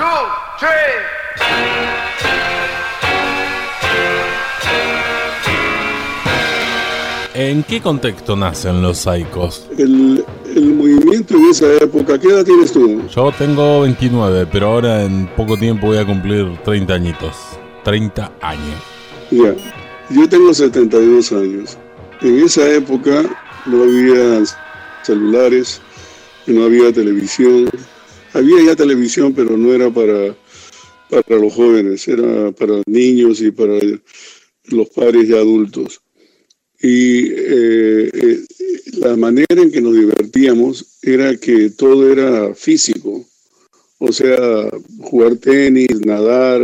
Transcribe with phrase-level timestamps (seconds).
[0.00, 0.06] two,
[0.58, 2.00] three.
[7.34, 9.66] ¿En qué contexto nacen los Saicos?
[9.78, 10.24] El,
[10.54, 13.02] el movimiento en esa época, ¿qué edad tienes tú?
[13.08, 17.36] Yo tengo 29, pero ahora en poco tiempo voy a cumplir 30 añitos.
[17.84, 18.82] 30 años.
[19.30, 19.54] Ya,
[20.10, 21.78] yo tengo 72 años.
[22.20, 23.22] En esa época
[23.66, 24.42] no había
[25.02, 25.80] celulares,
[26.46, 27.70] no había televisión.
[28.32, 30.36] Había ya televisión, pero no era para,
[31.08, 33.78] para los jóvenes, era para niños y para
[34.66, 36.00] los padres ya adultos.
[36.80, 38.44] Y eh, eh,
[38.98, 43.26] la manera en que nos divertíamos era que todo era físico,
[43.98, 46.62] o sea, jugar tenis, nadar,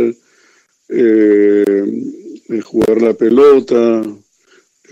[0.89, 2.03] eh,
[2.63, 4.03] jugar la pelota,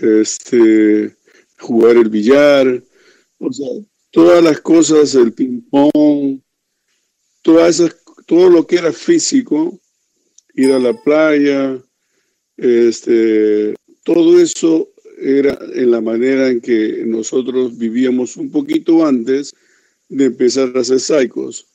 [0.00, 1.16] este,
[1.58, 2.84] jugar el billar,
[3.38, 3.68] o sea,
[4.10, 6.40] todas las cosas, el ping-pong,
[8.26, 9.78] todo lo que era físico,
[10.54, 11.80] ir a la playa,
[12.56, 19.54] este, todo eso era en la manera en que nosotros vivíamos un poquito antes
[20.08, 21.66] de empezar a ser psicos.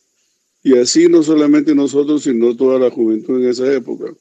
[0.63, 4.13] Y así no solamente nosotros, sino toda la juventud en esa época.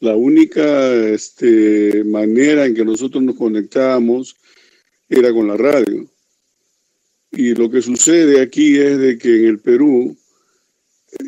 [0.00, 4.36] La única este, manera en que nosotros nos conectábamos
[5.08, 6.08] era con la radio.
[7.32, 10.16] Y lo que sucede aquí es de que en el Perú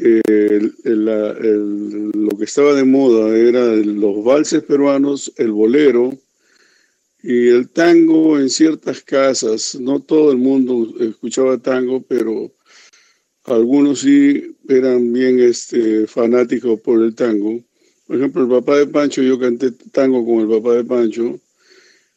[0.01, 6.13] eh, lo que estaba de moda era los valses peruanos, el bolero
[7.23, 9.77] y el tango en ciertas casas.
[9.81, 12.53] No todo el mundo escuchaba tango, pero
[13.45, 17.61] algunos sí eran bien este, fanáticos por el tango.
[18.07, 21.41] Por ejemplo, el papá de Pancho, yo canté tango con el papá de Pancho.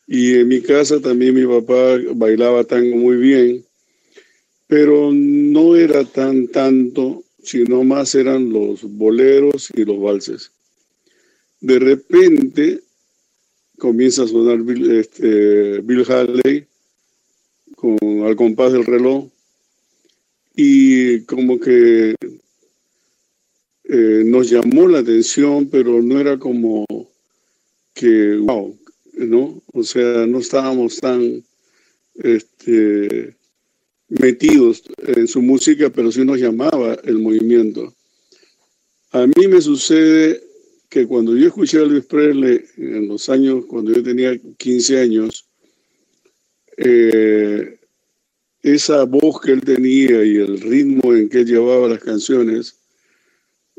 [0.08, 3.66] Y en mi casa también mi papá bailaba tango muy bien,
[4.68, 10.52] pero no era tan tanto sino más eran los boleros y los valses.
[11.62, 12.82] De repente
[13.78, 16.68] comienza a sonar Bill, este, Haley
[18.26, 19.30] al compás del reloj
[20.56, 22.16] y como que
[23.84, 26.86] eh, nos llamó la atención, pero no era como
[27.94, 28.76] que, wow,
[29.14, 29.62] ¿no?
[29.74, 31.44] O sea, no estábamos tan
[32.16, 33.36] este,
[34.20, 37.94] metidos en su música, pero sí nos llamaba el movimiento.
[39.12, 40.42] A mí me sucede
[40.90, 45.46] que cuando yo escuché a Luis Presley en los años, cuando yo tenía 15 años,
[46.78, 47.78] eh,
[48.62, 52.78] esa voz que él tenía y el ritmo en que él llevaba las canciones,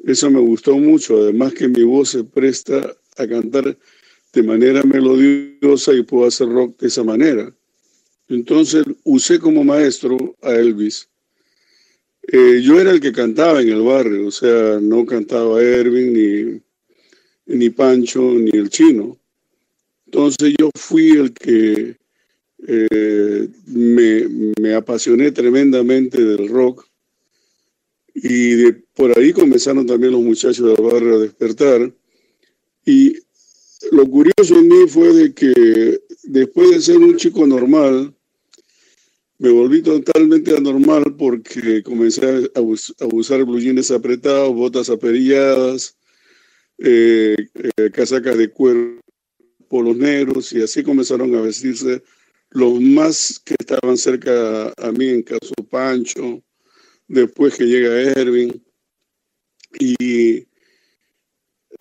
[0.05, 1.23] eso me gustó mucho.
[1.23, 3.77] Además que mi voz se presta a cantar
[4.33, 7.53] de manera melodiosa y puedo hacer rock de esa manera.
[8.29, 11.09] Entonces usé como maestro a Elvis.
[12.33, 16.61] Eh, yo era el que cantaba en el barrio, o sea, no cantaba Erwin, ni,
[17.47, 19.17] ni Pancho, ni el chino.
[20.07, 21.97] Entonces yo fui el que
[22.67, 26.85] eh, me, me, apasioné tremendamente del rock
[28.13, 31.93] y de, por ahí comenzaron también los muchachos del barrio a despertar.
[32.85, 33.19] Y
[33.93, 38.16] lo curioso en mí fue de que después de ser un chico normal,
[39.39, 43.61] me volví totalmente anormal porque comencé a, us a usar blue
[43.95, 45.97] apretados, botas aperilladas,
[46.79, 49.01] eh, eh, casacas de cuero,
[49.69, 52.03] polos negros y así comenzaron a vestirse
[52.51, 56.43] los más que estaban cerca a mí, en caso Pancho,
[57.09, 58.63] después que llega Erwin
[59.79, 60.47] y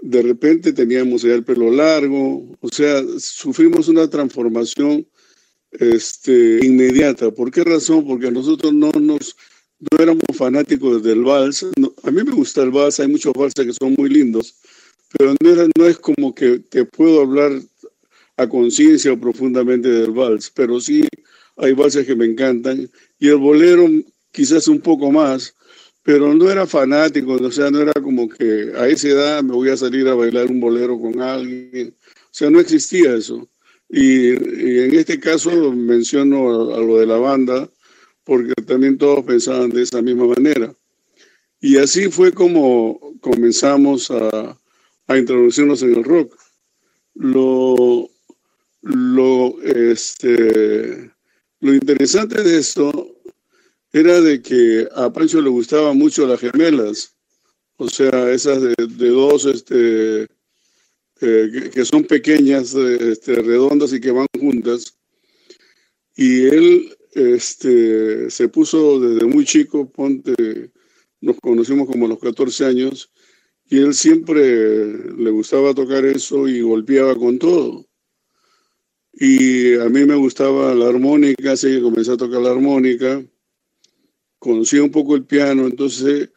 [0.01, 5.07] de repente teníamos ya el pelo largo, o sea, sufrimos una transformación
[5.79, 7.31] este, inmediata.
[7.31, 8.05] ¿Por qué razón?
[8.05, 9.35] Porque nosotros no nos
[9.79, 11.65] no éramos fanáticos del vals.
[11.77, 14.55] No, a mí me gusta el vals, hay muchos valses que son muy lindos,
[15.17, 17.51] pero no, era, no es como que te puedo hablar
[18.37, 21.07] a conciencia o profundamente del vals, pero sí
[21.57, 23.87] hay valses que me encantan y el bolero
[24.31, 25.55] quizás un poco más,
[26.03, 29.69] pero no era fanático, o sea, no era como que a esa edad me voy
[29.69, 33.47] a salir a bailar un bolero con alguien, o sea, no existía eso.
[33.89, 37.69] Y, y, en este caso menciono a, a, lo de la banda,
[38.23, 40.73] porque también todos pensaban de esa misma manera.
[41.61, 44.59] Y así fue como comenzamos a,
[45.07, 46.35] a introducirnos en el rock.
[47.15, 48.09] Lo,
[48.81, 51.11] lo, este,
[51.59, 53.15] lo interesante de esto
[53.93, 57.15] era de que a Pancho le gustaban mucho las gemelas,
[57.77, 60.27] o sea, esas de, de dos, este,
[61.21, 64.97] eh, que, son pequeñas, este, redondas y que van juntas.
[66.15, 70.71] Y él este, se puso desde muy chico, ponte,
[71.21, 73.11] nos conocimos como a los 14 años,
[73.67, 77.87] y él siempre le gustaba tocar eso y golpeaba con todo.
[79.13, 83.25] Y a mí me gustaba la armónica, así que comencé a tocar la armónica,
[84.37, 86.29] conocía un poco el piano, entonces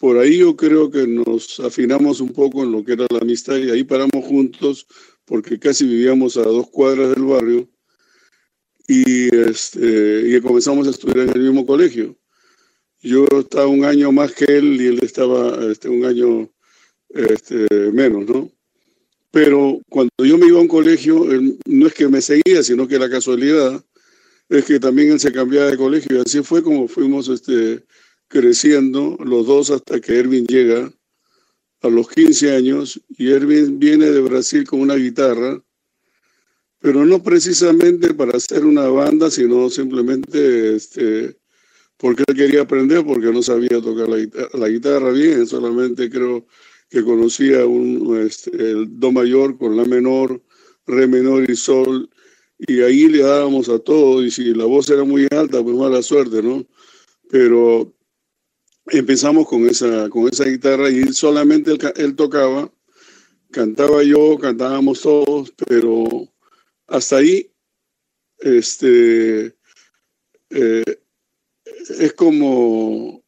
[0.00, 3.56] por ahí yo creo que nos afinamos un poco en lo que era la amistad
[3.56, 4.86] y ahí paramos juntos
[5.24, 7.68] porque casi vivíamos a dos cuadras del barrio
[8.86, 12.16] y, este, y comenzamos a estudiar en el mismo colegio.
[13.02, 16.50] Yo estaba un año más que él y él estaba este, un año
[17.10, 18.50] este, menos, ¿no?
[19.30, 21.26] Pero cuando yo me iba a un colegio,
[21.66, 23.84] no es que me seguía, sino que la casualidad
[24.48, 26.16] es que también él se cambiaba de colegio.
[26.16, 27.84] Y así fue como fuimos este,
[28.28, 30.92] creciendo los dos hasta que Erwin llega
[31.80, 35.62] a los 15 años y Erwin viene de Brasil con una guitarra,
[36.80, 41.36] pero no precisamente para hacer una banda, sino simplemente este,
[41.96, 46.46] porque él quería aprender, porque no sabía tocar la guitarra, bien, solamente creo
[46.88, 50.42] que conocía un, este, el Do mayor con La menor,
[50.86, 52.08] Re menor y Sol,
[52.58, 56.02] y ahí le dábamos a todo, y si la voz era muy alta, pues mala
[56.02, 56.64] suerte, ¿no?
[57.30, 57.92] Pero
[58.90, 62.72] empezamos con esa, con esa guitarra y solamente él, tocaba,
[63.50, 66.28] cantaba yo, cantábamos todos, pero
[66.86, 67.50] hasta ahí,
[68.38, 69.54] este,
[70.50, 71.00] eh,
[71.98, 73.22] es como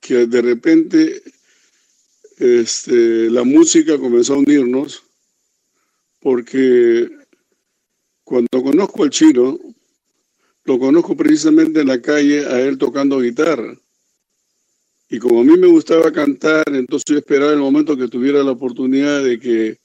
[0.00, 1.22] que de repente
[2.38, 5.02] este, la música comenzó a unirnos
[6.20, 7.10] porque
[8.24, 9.58] cuando conozco al chino,
[10.64, 13.74] lo conozco precisamente en la calle a él tocando guitarra.
[15.10, 18.52] Y como a mí me gustaba cantar, entonces yo esperaba el momento que tuviera la
[18.52, 19.78] oportunidad de que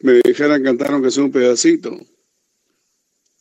[0.00, 1.98] me dejaran cantar aunque sea un pedacito.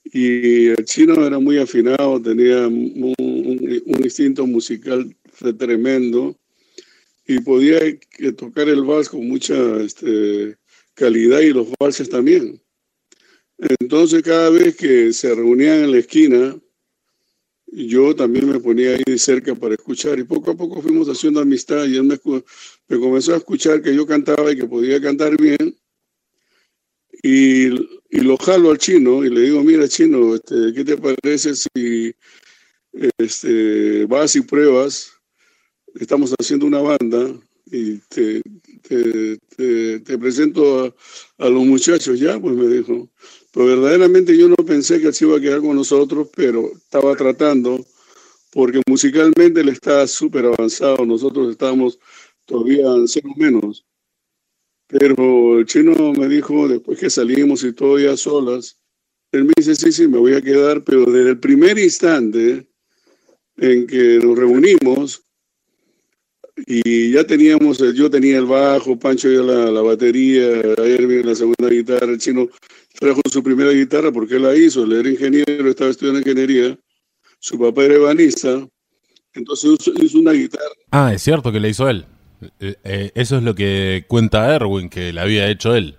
[0.06, 3.16] Y el chino era muy afinado, tenía un,
[4.04, 5.16] instinto musical
[5.57, 6.36] tremendo
[7.27, 7.80] y podía
[8.36, 10.57] tocar el vals con mucha este,
[10.95, 12.60] calidad y los valses también.
[13.80, 16.60] Entonces cada vez que se reunían en la esquina,
[17.71, 21.86] yo también me ponía ahí cerca para escuchar y poco a poco fuimos haciendo amistad
[21.86, 22.18] y él me,
[23.00, 25.75] comenzó a escuchar que yo cantaba y que podía cantar bien
[27.21, 27.69] y,
[28.12, 32.13] lo jalo al chino y le digo, mira chino, este, ¿qué te parece si
[33.18, 35.19] este, vas y pruebas?
[35.95, 37.33] estamos haciendo una banda
[37.72, 38.42] y te,
[38.81, 40.95] te, presento
[41.38, 43.10] a, los muchachos, ya, pues me dijo.
[43.51, 47.16] Pero verdaderamente yo no pensé que él se iba a quedar con nosotros, pero estaba
[47.16, 47.84] tratando,
[48.51, 52.00] porque musicalmente él está súper avanzado, nosotros estábamos
[52.46, 53.86] todavía en cero menos.
[54.88, 58.80] Pero el chino me dijo, después que salimos y todo ya solas,
[59.31, 62.68] él me dice, sí, sí, me voy a quedar, pero desde el primer instante
[63.57, 65.24] en que nos reunimos,
[66.66, 71.69] y ya teníamos, yo tenía el bajo, Pancho ya la, la batería, Erwin la segunda
[71.69, 72.50] guitarra, el chino
[72.94, 76.77] trajo su primera guitarra porque él la hizo, él era ingeniero, estaba estudiando ingeniería,
[77.39, 78.68] su papá era ebanista,
[79.33, 80.74] entonces hizo una guitarra.
[80.91, 82.06] Ah, es cierto que la hizo él.
[82.59, 85.97] Eh, eh, eso es lo que cuenta Erwin, que la había hecho él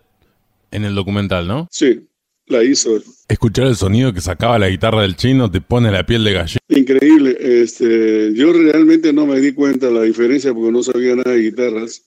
[0.70, 1.68] en el documental, ¿no?
[1.70, 2.06] Sí,
[2.46, 3.00] la hizo.
[3.28, 6.60] Escuchar el sonido que sacaba la guitarra del chino te pone la piel de gallina.
[6.68, 7.36] Increíble.
[7.38, 11.42] Este, yo realmente no me di cuenta de la diferencia porque no sabía nada de
[11.42, 12.02] guitarras,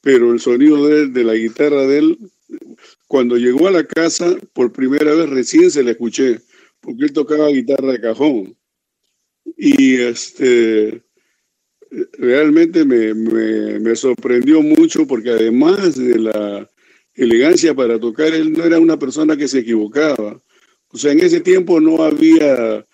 [0.00, 2.18] pero el sonido de, de la guitarra de él,
[3.06, 6.40] cuando llegó a la casa, por primera vez recién se la escuché,
[6.80, 8.56] porque él tocaba guitarra de cajón.
[9.56, 11.02] Y este,
[12.18, 16.68] realmente me, me, sorprendió mucho porque además de la
[17.14, 20.42] elegancia para tocar, él no era una persona que se equivocaba.
[20.88, 22.84] O sea, en ese tiempo no había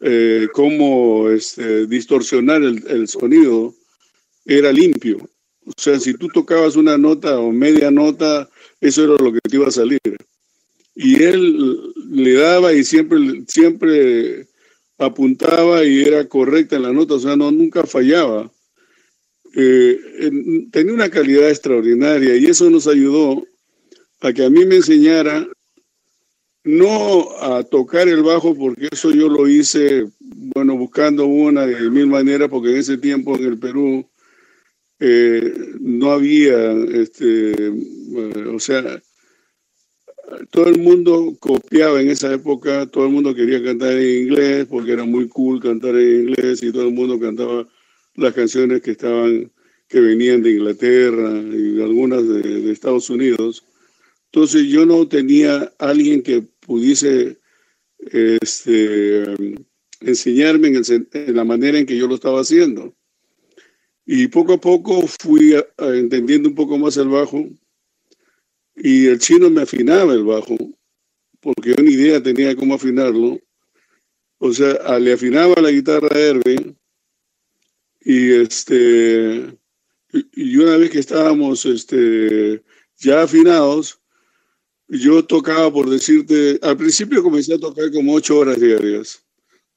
[0.00, 3.74] eh, cómo este, distorsionar el, sonido,
[4.44, 5.28] era limpio.
[5.66, 8.48] O sea, si tú tocabas una nota o media nota,
[8.80, 10.00] eso era lo que te iba a salir.
[10.94, 14.46] Y él le daba y siempre, siempre
[14.96, 18.50] apuntaba y era correcta en la nota, o sea, no, nunca fallaba.
[19.54, 19.98] Eh,
[20.70, 23.44] tenía una calidad extraordinaria y eso nos ayudó
[24.20, 25.46] a que a mí me enseñara
[26.62, 32.06] no a tocar el bajo, porque eso yo lo hice, bueno, buscando una de mil
[32.06, 34.04] maneras, porque en ese tiempo en el Perú
[34.98, 39.02] no había, este, eh, o sea,
[40.50, 44.92] todo el mundo copiaba en esa época, todo el mundo quería cantar en inglés, porque
[44.92, 47.68] era muy cool cantar en inglés, y todo el mundo cantaba
[48.14, 49.52] las canciones que estaban,
[49.88, 53.64] que venían de Inglaterra y algunas de Estados Unidos.
[54.32, 57.38] Entonces yo no tenía alguien que pudiese
[57.98, 59.24] este,
[60.00, 62.94] enseñarme en, la manera en que yo lo estaba haciendo.
[64.06, 67.44] Y poco a poco fui entendiendo un poco más el bajo
[68.76, 70.56] y el chino me afinaba el bajo,
[71.40, 73.40] porque yo ni idea tenía cómo afinarlo.
[74.38, 76.76] O sea, le afinaba la guitarra a Herbe
[78.00, 79.58] y este
[80.32, 82.62] y una vez que estábamos este,
[82.98, 84.00] ya afinados,
[84.88, 89.22] yo tocaba, por decirte, al principio comencé a tocar como ocho horas diarias.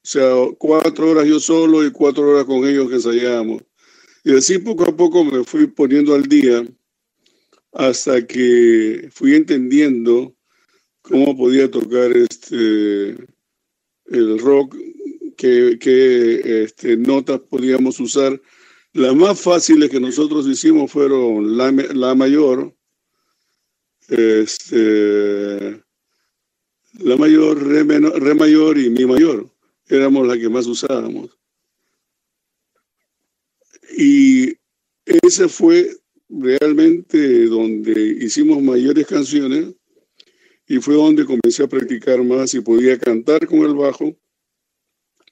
[0.04, 3.64] O sea, cuatro horas yo solo y cuatro horas con ellos que ensayábamos.
[4.24, 6.66] Y así poco a poco me fui poniendo al día
[7.74, 10.36] hasta que fui entendiendo
[11.02, 13.12] cómo podía tocar este,
[14.06, 14.76] el rock,
[15.38, 18.42] qué, qué este, notas podíamos usar.
[18.94, 22.76] Las más fáciles que nosotros hicimos fueron la, la mayor,
[24.10, 25.84] este,
[26.94, 29.50] la mayor, re, re mayor y mi mayor.
[29.88, 31.39] Éramos las que más usábamos.
[33.98, 34.56] Y
[35.06, 35.90] ese fue
[36.30, 39.74] realmente donde hicimos mayores canciones
[40.68, 44.16] y fue donde comencé a practicar más y podía cantar con el bajo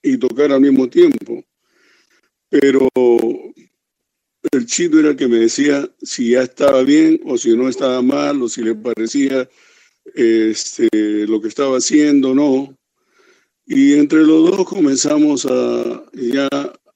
[0.02, 1.44] y tocar al mismo tiempo.
[2.48, 2.88] Pero
[4.52, 8.02] el chino era el que me decía si ya estaba bien o si no estaba
[8.02, 9.48] mal o si le parecía
[10.14, 10.88] este,
[11.26, 12.78] lo que estaba haciendo o no.
[13.66, 16.48] Y entre los dos comenzamos a ya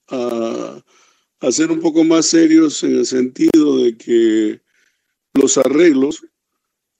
[0.09, 0.83] a,
[1.43, 4.61] a ser un poco más serios en el sentido de que
[5.35, 6.25] los arreglos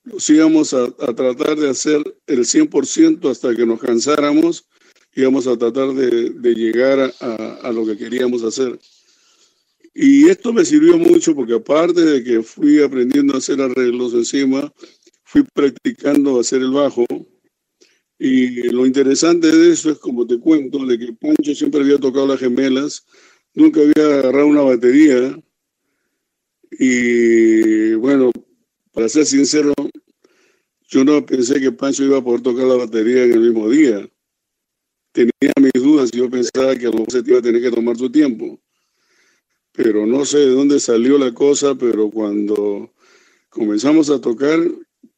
[0.05, 4.67] los íbamos a, tratar de hacer el 100% hasta que nos cansáramos,
[5.15, 8.81] íbamos a tratar de, llegar a, a, lo que queríamos hacer.
[9.95, 14.73] Y esto me sirvió mucho porque aparte de que fui aprendiendo a hacer arreglos encima,
[15.23, 17.07] fui practicando a hacer el bajo.
[18.19, 22.27] Y lo interesante de eso es, como te cuento, de que Pancho siempre había tocado
[22.27, 23.05] las gemelas,
[23.55, 25.39] nunca había agarrado una batería.
[26.71, 28.31] Y bueno,
[28.93, 29.73] para ser sincero,
[30.89, 34.09] yo no pensé que Pancho iba a poder tocar la batería en el mismo día.
[35.13, 37.71] Tenía mis dudas y yo pensaba que a lo mejor se iba a tener que
[37.71, 38.59] tomar su tiempo
[39.73, 42.93] pero no sé de dónde salió la cosa, pero cuando
[43.49, 44.61] comenzamos a tocar,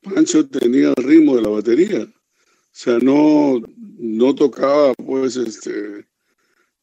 [0.03, 2.03] Pancho tenía el ritmo de la batería.
[2.05, 3.61] O sea, no,
[3.99, 6.07] no tocaba pues este,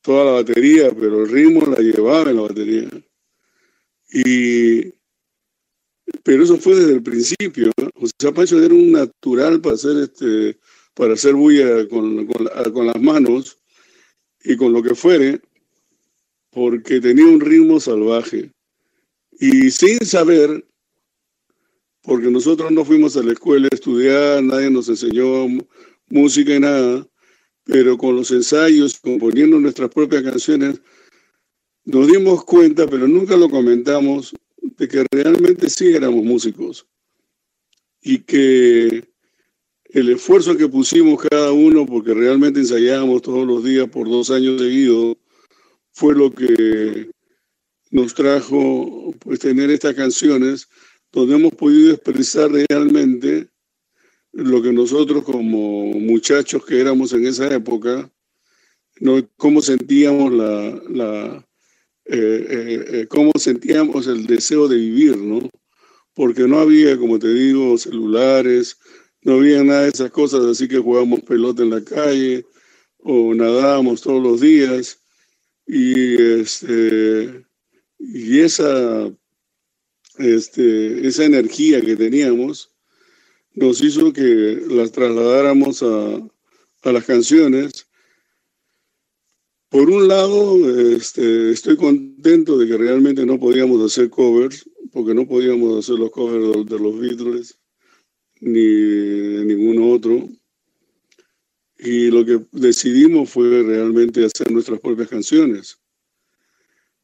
[0.01, 2.89] toda la batería, pero el ritmo la llevaba en la batería.
[4.13, 4.93] Y,
[6.23, 7.71] pero eso fue desde el principio.
[8.19, 10.59] Sea, Pancho era un natural para hacer, este,
[10.93, 13.57] para hacer bulla con, con, con las manos
[14.43, 15.41] y con lo que fuere
[16.51, 18.51] porque tenía un ritmo salvaje.
[19.39, 20.65] Y sin saber,
[22.03, 25.47] porque nosotros no fuimos a la escuela a estudiar, nadie nos enseñó
[26.07, 27.07] música y nada,
[27.63, 30.81] pero con los ensayos, componiendo nuestras propias canciones,
[31.85, 36.87] nos dimos cuenta, pero nunca lo comentamos, de que realmente sí éramos músicos.
[38.01, 39.03] Y que
[39.85, 44.61] el esfuerzo que pusimos cada uno, porque realmente ensayábamos todos los días por dos años
[44.61, 45.17] seguidos,
[45.91, 47.09] fue lo que
[47.91, 50.67] nos trajo pues tener estas canciones
[51.11, 53.49] donde hemos podido expresar realmente
[54.33, 58.09] lo que nosotros como muchachos que éramos en esa época,
[58.99, 59.27] ¿no?
[59.37, 61.45] cómo sentíamos la,
[62.05, 65.49] eh, eh, eh, cómo sentíamos el deseo de vivir, ¿no?
[66.13, 68.77] Porque no había, como te digo, celulares,
[69.21, 72.45] no había nada de esas cosas, así que jugábamos pelota en la calle
[72.97, 74.99] o nadábamos todos los días
[75.65, 77.45] y, este,
[77.99, 79.11] y esa,
[80.17, 82.70] este, esa energía que teníamos
[83.53, 86.15] nos hizo que las trasladáramos a,
[86.83, 87.87] a las canciones.
[89.69, 95.27] Por un lado, este, estoy contento de que realmente no podíamos hacer covers, porque no
[95.27, 97.57] podíamos hacer los covers de, los Beatles
[98.41, 100.27] ni de ningún otro.
[101.77, 105.79] Y lo que decidimos fue realmente hacer nuestras propias canciones.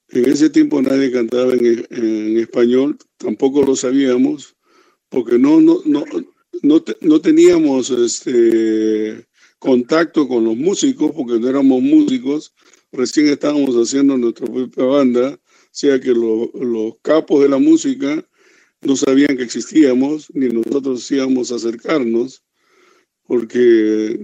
[0.09, 4.55] En ese tiempo nadie cantaba en, español, tampoco lo sabíamos,
[5.09, 6.03] porque no, no, no,
[6.61, 9.25] no, teníamos este,
[9.59, 12.53] contacto con los músicos, porque no éramos músicos,
[12.91, 18.23] recién estábamos haciendo nuestra propia banda, o sea que los capos de la música
[18.81, 22.43] no sabían que existíamos, ni nosotros íbamos a acercarnos
[23.27, 24.19] porque eh,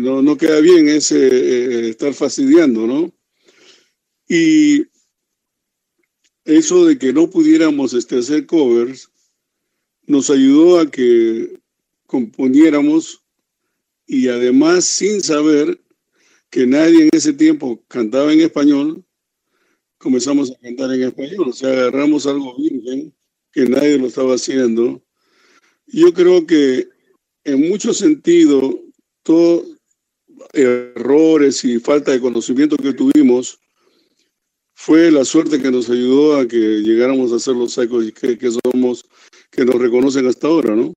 [0.00, 3.12] no, no queda bien ese eh, estar fastidiando, ¿no?
[4.28, 4.86] Y
[6.44, 9.10] eso de que no pudiéramos este, hacer covers
[10.06, 11.59] nos ayudó a que
[12.10, 13.24] componiéramos
[14.04, 15.80] y además sin saber
[16.50, 19.04] que nadie en ese tiempo cantaba en español,
[19.96, 23.14] comenzamos a cantar en español, o sea, agarramos algo virgen
[23.52, 25.00] que nadie lo estaba haciendo.
[25.86, 26.88] Yo creo que
[27.44, 28.74] en muchos sentidos,
[29.22, 29.68] todos
[30.52, 33.60] errores y falta de conocimiento que tuvimos
[34.74, 38.50] fue la suerte que nos ayudó a que llegáramos a ser los psychos que, que
[38.50, 39.04] somos,
[39.52, 40.92] que nos reconocen hasta ahora, ¿no?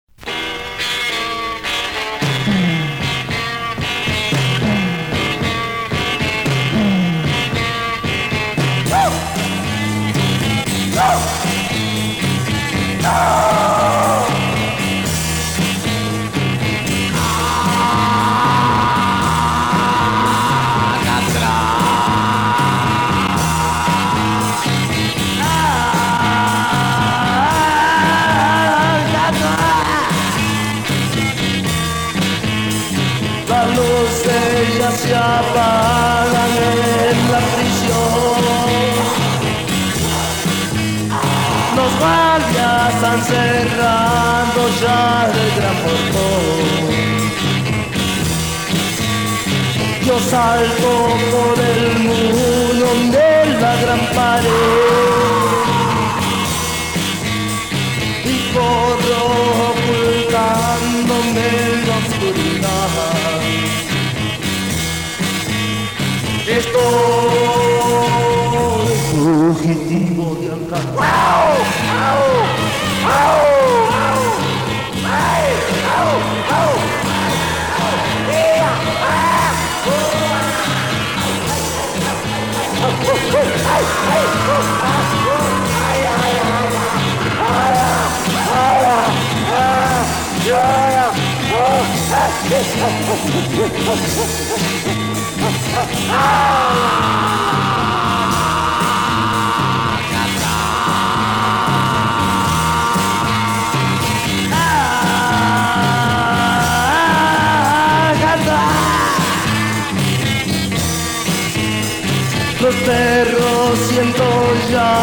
[112.64, 114.24] Los perros siento
[114.72, 115.03] ya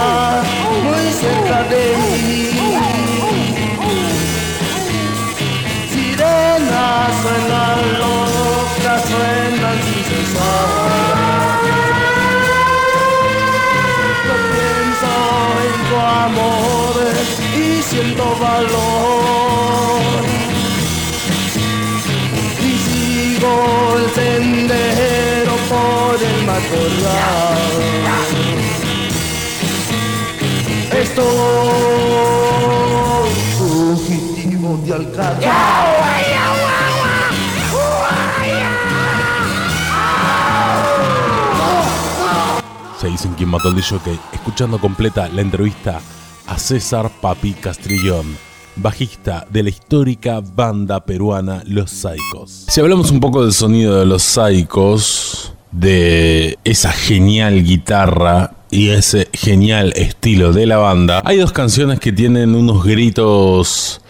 [42.99, 43.99] Se dicen quien mató al DJ,
[44.33, 46.01] escuchando completa la entrevista
[46.47, 48.37] a César Papi Castrillón,
[48.77, 52.67] bajista de la histórica banda peruana Los Saicos.
[52.69, 59.29] Si hablamos un poco del sonido de Los Saicos, de esa genial guitarra y ese
[59.33, 64.01] genial estilo de la banda, hay dos canciones que tienen unos gritos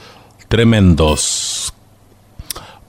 [0.50, 1.72] tremendos.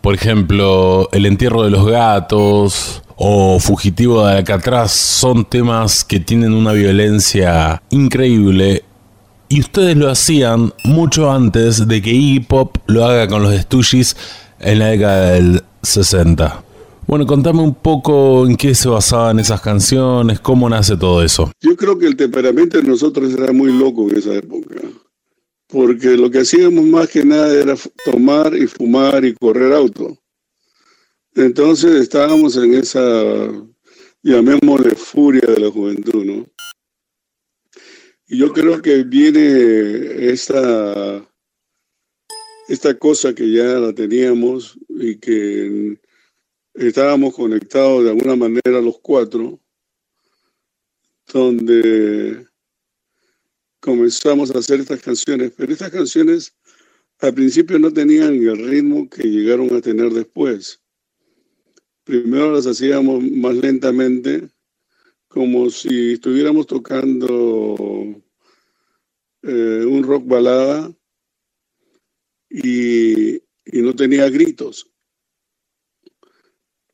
[0.02, 6.54] Por ejemplo, El entierro de los gatos o Fugitivo de Alcatraz son temas que tienen
[6.54, 8.84] una violencia increíble
[9.48, 14.18] y ustedes lo hacían mucho antes de que Iggy Pop lo haga con los Stooges
[14.60, 16.64] en la década del 60.
[17.06, 21.52] Bueno, contame un poco en qué se basaban esas canciones, cómo nace todo eso.
[21.62, 24.76] Yo creo que el temperamento de nosotros era muy loco en esa época,
[25.72, 30.18] porque lo que hacíamos más que nada era tomar y fumar y correr auto.
[31.34, 33.02] Entonces estábamos en esa,
[34.22, 36.46] llamémosle, furia de la juventud, ¿no?
[38.28, 41.26] Y yo creo que viene esta,
[42.68, 45.98] esta cosa que ya la teníamos y que
[46.74, 49.60] estábamos conectados de alguna manera los cuatro,
[51.32, 52.51] donde
[53.82, 56.56] comenzamos a hacer estas canciones, pero estas canciones
[57.20, 60.80] al principio no tenían el ritmo que llegaron a tener después.
[62.04, 64.50] Primero las hacíamos más lentamente,
[65.28, 68.24] como si estuviéramos tocando
[69.42, 70.96] eh, un rock balada
[72.50, 74.88] y, y no tenía gritos.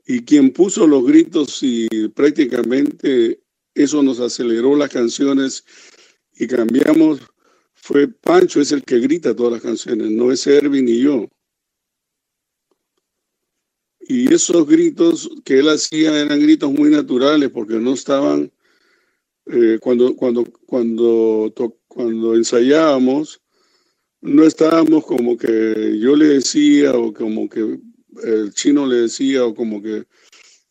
[0.06, 3.42] Y quien puso los gritos y prácticamente
[3.74, 5.66] eso nos aceleró las canciones
[6.40, 7.22] y cambiamos
[7.74, 11.30] fue Pancho, es el que grita todas las canciones, no es Erwin ni yo.
[14.02, 18.52] Y esos gritos que él hacía eran gritos muy naturales porque no estaban
[19.46, 21.54] eh, cuando, cuando, cuando,
[21.88, 23.42] cuando ensayábamos,
[24.22, 27.80] no estábamos como que yo le decía o como que
[28.24, 30.06] el chino le decía o como que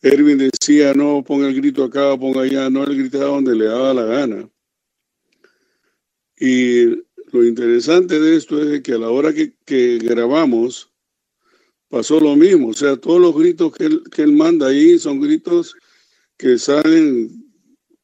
[0.01, 3.93] Erwin decía, no, ponga el grito acá, ponga allá, no, él gritaba donde le daba
[3.93, 4.49] la gana.
[6.39, 6.85] Y
[7.31, 10.91] lo interesante de esto es que a la hora que, grabamos,
[11.89, 12.69] pasó lo mismo.
[12.69, 15.75] O sea, todos los gritos que él, que él manda ahí son gritos
[16.37, 17.43] que salen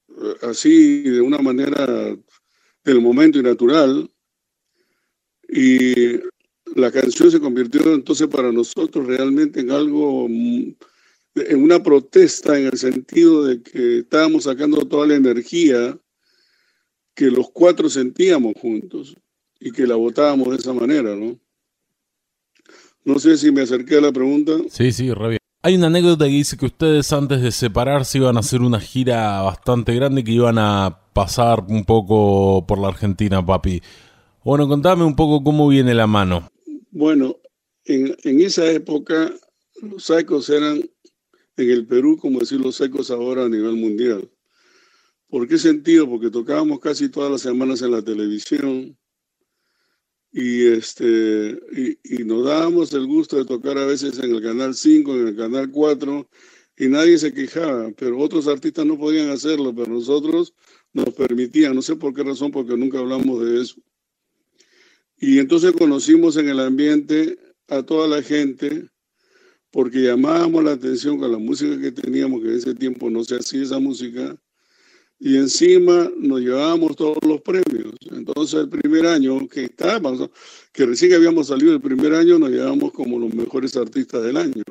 [0.10, 2.18] eh, así de una manera
[2.84, 4.10] del momento y natural.
[5.48, 6.18] Y
[6.76, 10.76] la canción se convirtió entonces para nosotros realmente en algo, mm,
[11.36, 16.00] en una protesta en el sentido de que estábamos sacando toda la energía
[17.14, 19.16] que los cuatro sentíamos juntos
[19.60, 21.40] y que la votábamos de esa manera, ¿no?
[23.06, 24.54] No sé si me acerqué a la pregunta.
[24.70, 25.40] Sí, sí, re bien.
[25.62, 29.42] Hay una anécdota que dice que ustedes antes de separarse iban a hacer una gira
[29.42, 33.82] bastante grande que iban a pasar un poco por la Argentina, papi.
[34.44, 36.50] Bueno, contame un poco cómo viene la mano.
[36.92, 37.38] Bueno,
[37.86, 39.32] en, en esa época
[39.82, 40.84] los Saicos eran
[41.56, 44.30] en el Perú, como decir los Saicos ahora a nivel mundial.
[45.34, 46.08] ¿Por qué sentido?
[46.08, 48.96] Porque tocábamos casi todas las semanas en la televisión,
[50.32, 51.60] y, este,
[52.04, 55.36] y, nos dábamos el gusto de tocar a veces en el Canal 5, en el
[55.36, 56.30] Canal 4,
[56.78, 60.54] y nadie se quejaba, pero otros artistas no podían hacerlo, pero nosotros
[60.94, 63.82] nos permitían, no sé por qué razón, porque nunca hablamos de eso.
[65.18, 68.88] Y entonces conocimos en el ambiente a toda la gente,
[69.72, 73.38] porque llamábamos la atención con la música que teníamos, que en ese tiempo no se
[73.38, 74.40] hacía esa música,
[75.26, 77.94] y encima nos llevábamos todos los premios.
[78.12, 80.30] Entonces el primer año que estábamos,
[80.74, 84.64] que recién habíamos salido el primer año, nos llevamos como los mejores artistas del año.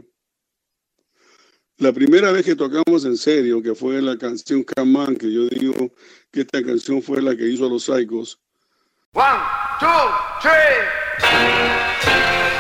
[1.79, 5.95] La primera vez que tocamos en serio, que fue la canción Camán, que yo digo
[6.31, 8.39] que esta canción fue la que hizo a los Psychos.
[9.15, 9.41] One,
[9.81, 9.89] two,
[10.43, 12.52] three.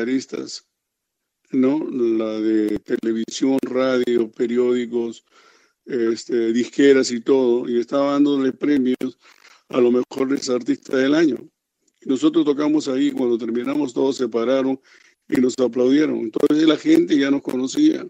[0.00, 0.66] Comentaristas
[1.52, 1.84] ¿no?
[1.90, 5.24] La de televisión, radio, periódicos,
[5.84, 9.18] este, disqueras y todo, y estaba dándole premios
[9.68, 11.38] a los mejores artistas del año.
[12.06, 14.80] Nosotros tocamos ahí, cuando terminamos todos se pararon
[15.28, 16.18] y nos aplaudieron.
[16.18, 18.06] Entonces la gente ya nos conocía,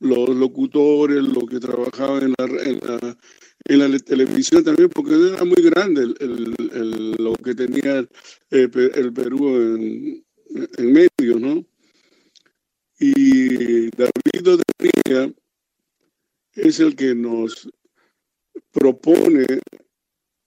[0.00, 3.16] los locutores, los que trabajaban en la,
[3.64, 6.06] en la, televisión también, porque era muy grande
[7.18, 8.06] lo que tenía
[8.50, 10.24] el, Perú en,
[10.78, 11.64] en medio, ¿no?
[12.98, 15.32] Y David Odría
[16.54, 17.68] es el que nos
[18.72, 19.46] propone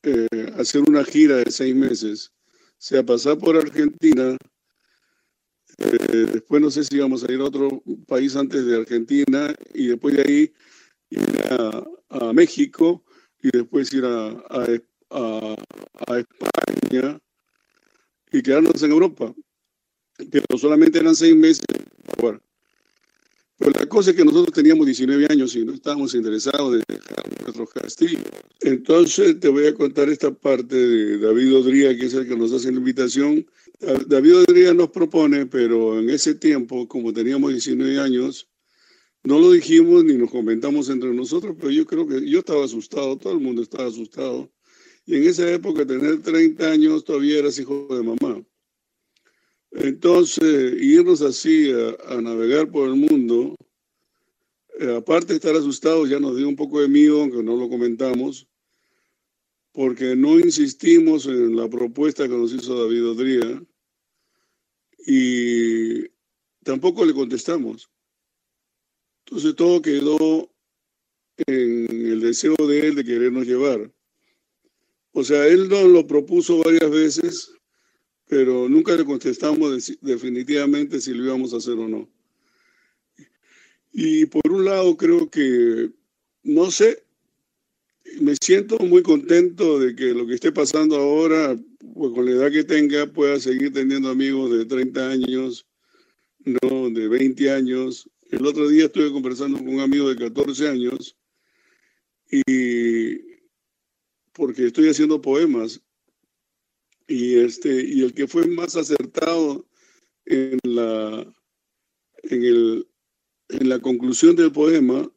[0.03, 2.31] eh, hacer una gira de seis meses,
[2.71, 4.35] o sea, pasar por Argentina,
[5.77, 9.87] eh, después no sé si vamos a ir a otro país antes de Argentina y
[9.87, 10.53] después de ahí
[11.09, 13.03] ir a, México
[13.41, 17.19] y después ir a, a, España
[18.31, 19.33] y quedarnos en Europa.
[20.29, 21.65] Pero solamente eran seis meses.
[22.19, 22.41] Bueno,
[23.59, 27.69] la cosa es que nosotros teníamos 19 años y no estábamos interesados en dejar nuestros
[27.69, 28.23] castillos.
[28.59, 32.51] Entonces te voy a contar esta parte de David Odría, que es el que nos
[32.51, 33.45] hace la invitación.
[34.07, 38.47] David Odría nos propone, pero en ese tiempo, como teníamos 19 años,
[39.23, 43.17] no lo dijimos ni nos comentamos entre nosotros, pero yo creo que yo estaba asustado,
[43.17, 44.51] todo el mundo estaba asustado.
[45.05, 48.43] Y en esa época, tener 30 años, todavía eras hijo de mamá.
[49.71, 51.71] Entonces, irnos así
[52.07, 53.55] a, navegar por el mundo,
[54.79, 57.69] eh, aparte de estar asustados, ya nos dio un poco de miedo, aunque no lo
[57.69, 58.47] comentamos,
[59.71, 63.63] porque no insistimos en la propuesta que nos hizo David Odría
[65.07, 66.07] y
[66.63, 67.89] tampoco le contestamos.
[69.25, 70.51] Entonces todo quedó
[71.47, 73.91] en el deseo de él de querernos llevar.
[75.13, 77.53] O sea, él nos lo propuso varias veces,
[78.31, 82.09] pero nunca le contestamos definitivamente si lo íbamos a hacer o no.
[83.91, 85.91] Y por un lado creo que,
[86.43, 87.03] no sé,
[88.21, 91.57] me siento muy contento de que lo que esté pasando ahora,
[91.93, 95.67] pues con la edad que tenga, pueda seguir teniendo amigos de 30 años,
[96.45, 98.09] no de 20 años.
[98.29, 101.17] El otro día estuve conversando con un amigo de 14 años
[102.31, 103.17] y
[104.31, 105.81] porque estoy haciendo poemas
[107.07, 109.65] y, este, y el que fue más acertado
[110.25, 111.33] en la,
[112.23, 112.87] en, el,
[113.49, 115.11] en la conclusión del poema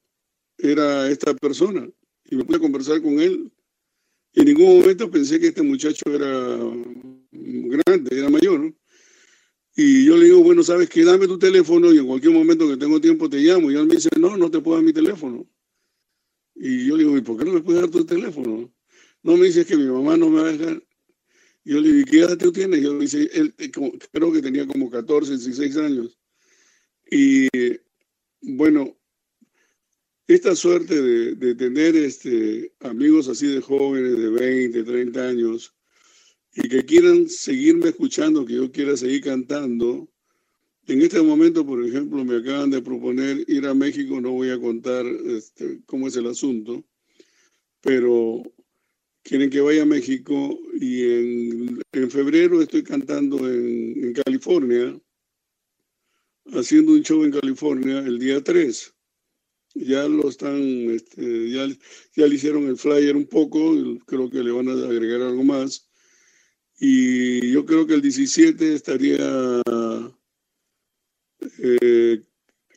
[0.59, 1.89] era esta persona.
[2.25, 3.51] Y me pude conversar con él.
[4.33, 6.59] Y en ningún momento pensé que este muchacho era
[7.31, 8.75] grande, era mayor.
[9.77, 11.05] Y yo le digo, bueno, ¿sabes qué?
[11.05, 13.71] Dame tu teléfono y en cualquier momento que tengo tiempo te llamo.
[13.71, 15.47] Y él me dice, no, no te puedo dar mi teléfono.
[16.55, 18.73] Y yo le digo, ¿y por qué no me puedes dar tu teléfono?
[19.23, 20.83] No me dice que mi mamá no me va a dejar.
[21.65, 22.83] Yo le dije, ¿qué edad tú tienes?
[22.83, 26.19] Yo le dije, él, eh, creo que tenía como 14, 16 años.
[27.11, 27.49] Y
[28.43, 28.97] bueno,
[30.27, 35.75] esta suerte de, tener este, amigos así de jóvenes, de 20, 30 años,
[36.55, 40.09] y que quieran seguirme escuchando, que yo quiera seguir cantando,
[40.87, 44.61] en este momento, por ejemplo, me acaban de proponer ir a México, no voy a
[44.61, 46.85] contar este, cómo es el asunto,
[47.81, 48.43] pero
[49.25, 54.97] quieren que vaya a México y en, febrero estoy cantando en, California,
[56.53, 58.95] haciendo un show en California el día 3.
[59.77, 60.61] Ya lo están,
[60.91, 61.67] este, ya,
[62.15, 63.75] ya le hicieron el flyer un poco,
[64.07, 65.89] creo que le van a agregar algo más.
[66.79, 69.63] Y yo creo que el 17 estaría
[71.59, 72.23] eh,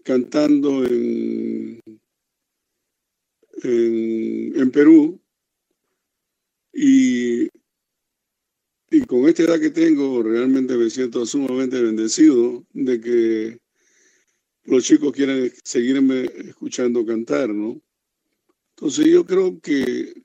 [0.04, 1.80] cantando en,
[3.64, 5.22] en, en Perú
[6.80, 7.50] y,
[8.92, 13.60] y con esta edad que tengo, realmente me siento sumamente bendecido de que
[14.66, 17.82] los chicos quieran seguirme escuchando cantar, ¿no?
[18.76, 20.22] Entonces yo creo que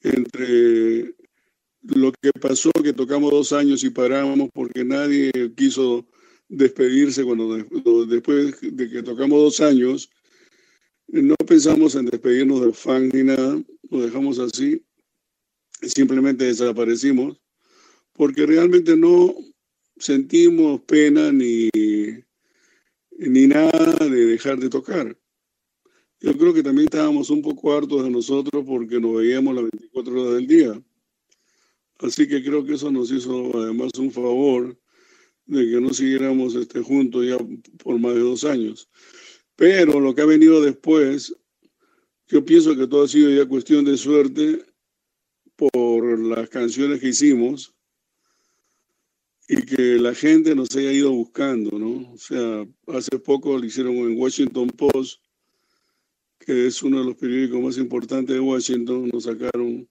[0.00, 1.14] entre
[1.82, 6.06] lo que pasó, que tocamos dos años y paramos porque nadie quiso
[6.48, 7.58] despedirse cuando
[8.06, 10.08] después de que tocamos dos años,
[11.08, 14.82] no pensamos en despedirnos del fan ni nada, lo dejamos así
[15.82, 17.40] simplemente desaparecimos
[18.12, 19.34] porque realmente no
[19.96, 21.68] sentimos pena ni,
[23.18, 25.16] ni nada de dejar de tocar.
[26.20, 30.22] Yo creo que también estábamos un poco hartos de nosotros porque nos veíamos las 24
[30.22, 30.82] horas del día.
[31.98, 34.78] Así que creo que eso nos hizo además un favor
[35.46, 37.36] de que no siguiéramos este, juntos ya
[37.82, 38.88] por más de dos años.
[39.56, 41.34] Pero lo que ha venido después,
[42.28, 44.64] yo pienso que todo ha sido ya cuestión de suerte
[45.56, 47.74] por las canciones que hicimos
[49.48, 52.12] y que la gente nos haya ido buscando, ¿no?
[52.12, 55.20] O sea, hace poco lo hicieron en Washington Post,
[56.38, 59.88] que es uno de los periódicos más importantes de Washington, nos sacaron,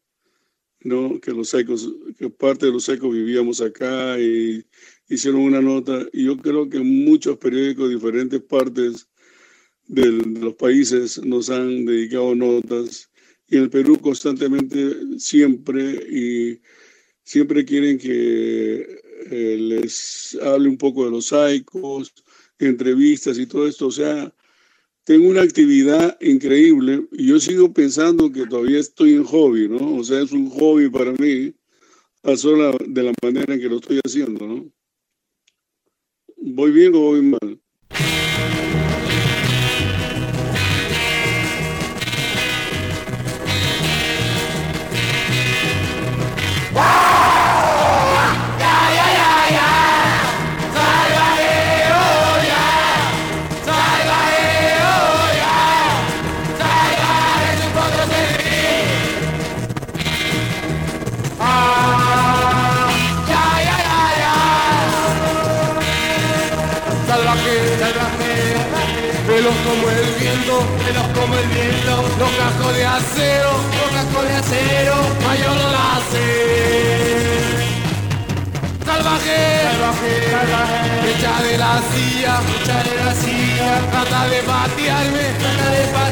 [0.81, 1.19] ¿no?
[1.19, 4.65] Que los ecos, que parte de los ecos vivíamos acá y
[5.07, 6.07] hicieron una nota.
[6.11, 9.07] Y yo creo que muchos periódicos de diferentes partes
[9.87, 13.09] de los países nos han dedicado notas.
[13.47, 16.61] Y en el Perú constantemente, siempre, y
[17.23, 19.01] siempre quieren que
[19.31, 22.13] eh, les hable un poco de los saicos,
[22.59, 23.87] entrevistas y todo esto.
[23.87, 24.33] O sea,
[25.03, 29.97] tengo una actividad increíble y yo sigo pensando que todavía estoy en hobby, ¿no?
[29.97, 31.53] O sea, es un hobby para mí,
[32.23, 34.71] a sola de la manera en que lo estoy haciendo, ¿no?
[36.37, 37.59] ¿Voy bien o voy mal?
[81.63, 82.93] La silla, echa de
[83.91, 86.02] trata de patearme, patearme,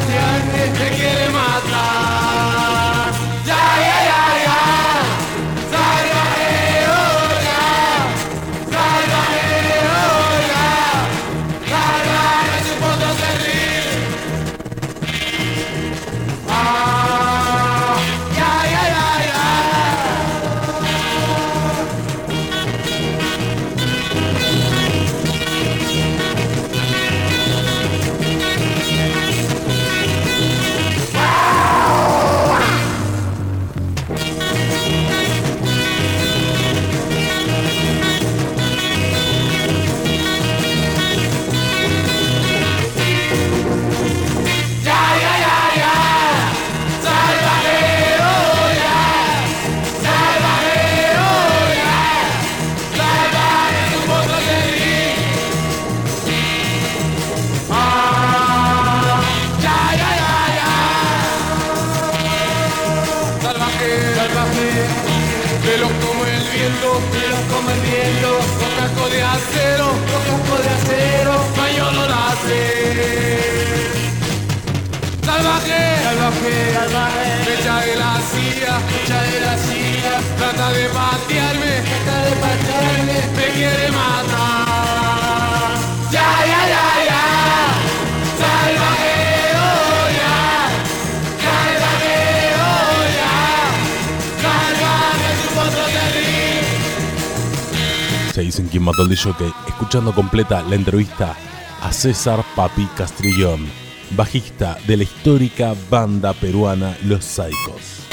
[99.14, 101.36] escuchando completa la entrevista
[101.82, 103.66] a César Papi Castrillón,
[104.12, 108.08] bajista de la histórica banda peruana Los Saicos.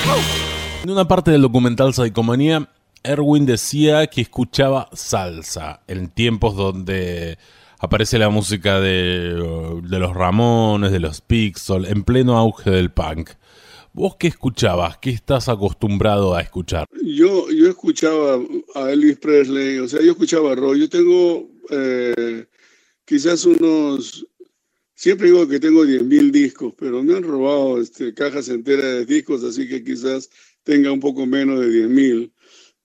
[0.83, 2.69] En una parte del documental Psicomanía,
[3.05, 7.39] Erwin decía que escuchaba salsa en tiempos donde
[7.79, 13.31] aparece la música de, de los Ramones, de los Pixel, en pleno auge del punk.
[13.99, 14.97] ¿Vos qué escuchabas?
[14.99, 16.87] ¿Qué estás acostumbrado a escuchar?
[17.03, 18.41] Yo, yo escuchaba
[18.77, 20.77] a Elvis Presley, o sea, yo escuchaba rock.
[20.77, 22.47] Yo tengo eh,
[23.05, 24.25] quizás unos,
[24.95, 29.43] siempre digo que tengo 10.000 discos, pero me han robado este, cajas enteras de discos,
[29.43, 30.31] así que quizás
[30.63, 32.31] tenga un poco menos de 10.000.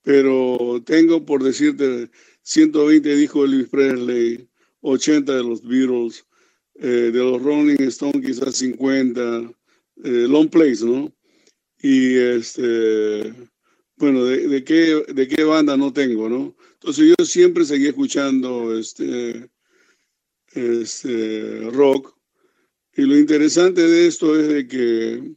[0.02, 2.10] Pero tengo, por decirte,
[2.42, 4.48] 120 discos de Elvis Presley,
[4.80, 6.26] 80 de los Beatles,
[6.74, 9.54] eh, de los Rolling Stones quizás 50,
[10.04, 11.12] eh, long plays, ¿no?
[11.82, 13.34] Y este,
[13.96, 16.54] bueno, de, qué, de qué banda no tengo, ¿no?
[16.74, 19.50] Entonces yo siempre seguí escuchando este,
[20.52, 22.14] este rock.
[22.96, 25.34] Y lo interesante de esto es de que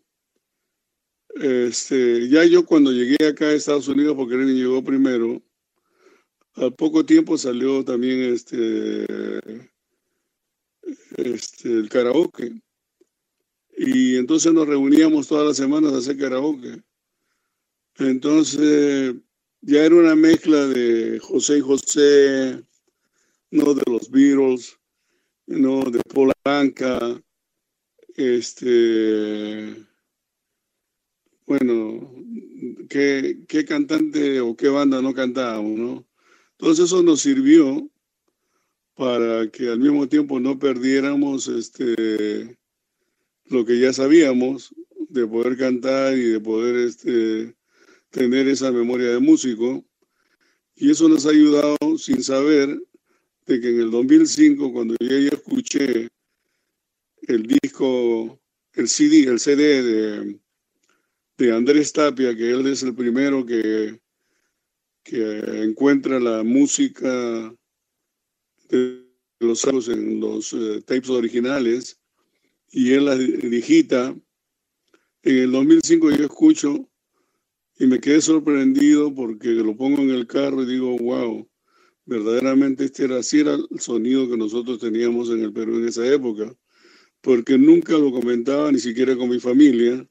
[1.35, 5.41] este, ya yo cuando llegué acá a Estados Unidos, porque él llegó primero,
[6.55, 9.05] al poco tiempo salió también este,
[11.17, 12.61] este, el karaoke.
[13.77, 16.81] Y entonces nos reuníamos todas las semanas a hacer karaoke.
[17.99, 19.15] Entonces
[19.61, 22.63] ya era una mezcla de José y José,
[23.51, 24.77] no de los Beatles,
[25.45, 27.21] no de Polanca,
[28.15, 29.75] este,
[31.45, 32.15] bueno,
[32.89, 36.07] ¿qué, qué cantante o qué banda no cantábamos, no?
[36.57, 37.87] Entonces eso nos sirvió
[38.95, 42.56] para que al mismo tiempo no perdiéramos este,
[43.49, 44.73] lo que ya sabíamos
[45.09, 47.55] de poder cantar y de poder este,
[48.09, 49.85] tener esa memoria de músico.
[50.75, 52.79] Y eso nos ha ayudado sin saber
[53.45, 56.09] de que en el 2005, cuando yo ya escuché
[57.21, 58.39] el disco,
[58.73, 60.39] el CD, el CD de,
[61.37, 63.99] de Andrés Tapia, que él es el primero que,
[65.03, 67.55] que encuentra la música
[68.69, 69.07] de
[69.39, 71.96] los en los eh, tapes originales
[72.71, 74.15] y él la digita.
[75.23, 76.89] En el 2005 yo escucho
[77.79, 81.47] y me quedé sorprendido porque lo pongo en el carro y digo, wow,
[82.05, 86.07] verdaderamente este era así era el sonido que nosotros teníamos en el Perú en esa
[86.07, 86.55] época,
[87.21, 90.07] porque nunca lo comentaba ni siquiera con mi familia,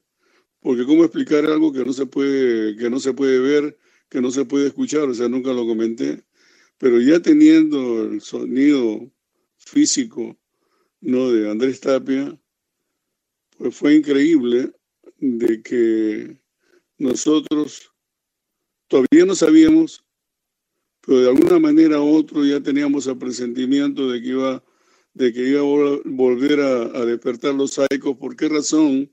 [0.59, 3.77] porque cómo explicar algo que no se puede que no se puede ver,
[4.09, 6.23] que no se puede escuchar, o sea, nunca lo comenté,
[6.77, 9.11] pero ya teniendo el sonido
[9.57, 10.37] físico
[11.01, 12.39] no de Andrés Tapia,
[13.57, 14.71] pues fue increíble
[15.17, 16.37] de que
[16.97, 17.91] nosotros
[18.87, 20.05] todavía no sabíamos,
[21.01, 24.63] pero de alguna manera u otra ya teníamos el presentimiento de que iba,
[25.13, 28.17] de que iba a volver a, despertar los saicos.
[28.17, 29.11] ¿Por qué razón?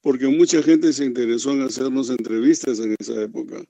[0.00, 3.62] Porque mucha gente se interesó en hacernos entrevistas en esa época.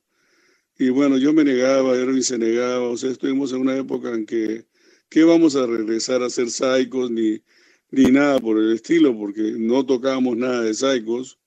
[0.79, 4.25] Y bueno, yo me negaba, Erwin se negaba, o sea, estuvimos en una época en
[4.25, 4.67] que,
[5.11, 7.43] ¿qué vamos a regresar a ser saicos ni,
[7.91, 9.17] ni nada por el estilo?
[9.17, 11.41] Porque no tocábamos nada de saicos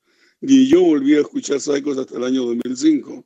[0.44, 3.26] ni yo volví a escuchar Psychos hasta el año 2005.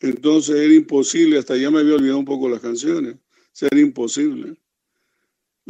[0.00, 4.56] Entonces era imposible, hasta ya me había olvidado un poco las canciones, o era imposible.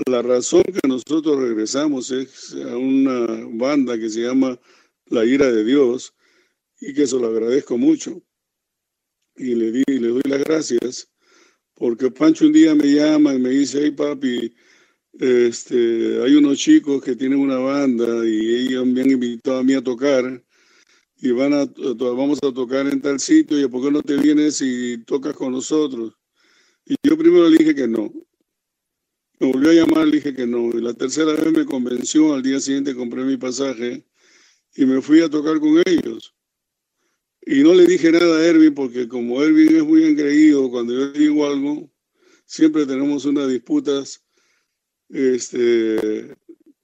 [0.06, 4.60] La razón que nosotros regresamos es a una banda que se llama
[5.06, 6.14] La Ira de Dios
[6.80, 8.22] y que eso lo agradezco mucho.
[9.34, 11.08] Y le, di, le doy las gracias
[11.74, 14.54] porque Pancho un día me llama y me dice, hey papi,
[15.18, 19.74] este, hay unos chicos que tienen una banda y ellos me han invitado a mí
[19.74, 20.42] a tocar
[21.18, 21.66] y van a,
[21.98, 25.52] vamos a tocar en tal sitio y ¿por qué no te vienes y tocas con
[25.52, 26.14] nosotros?
[26.84, 28.12] Y yo primero le dije que no.
[29.38, 30.70] Me volvió a llamar, le dije que no.
[30.70, 34.04] Y la tercera vez me convenció, al día siguiente compré mi pasaje
[34.74, 36.34] y me fui a tocar con ellos.
[37.44, 41.12] Y no le dije nada a Erwin porque como Erwin es muy engreído, cuando yo
[41.12, 41.90] digo algo,
[42.46, 44.21] siempre tenemos unas disputas
[45.12, 46.34] este,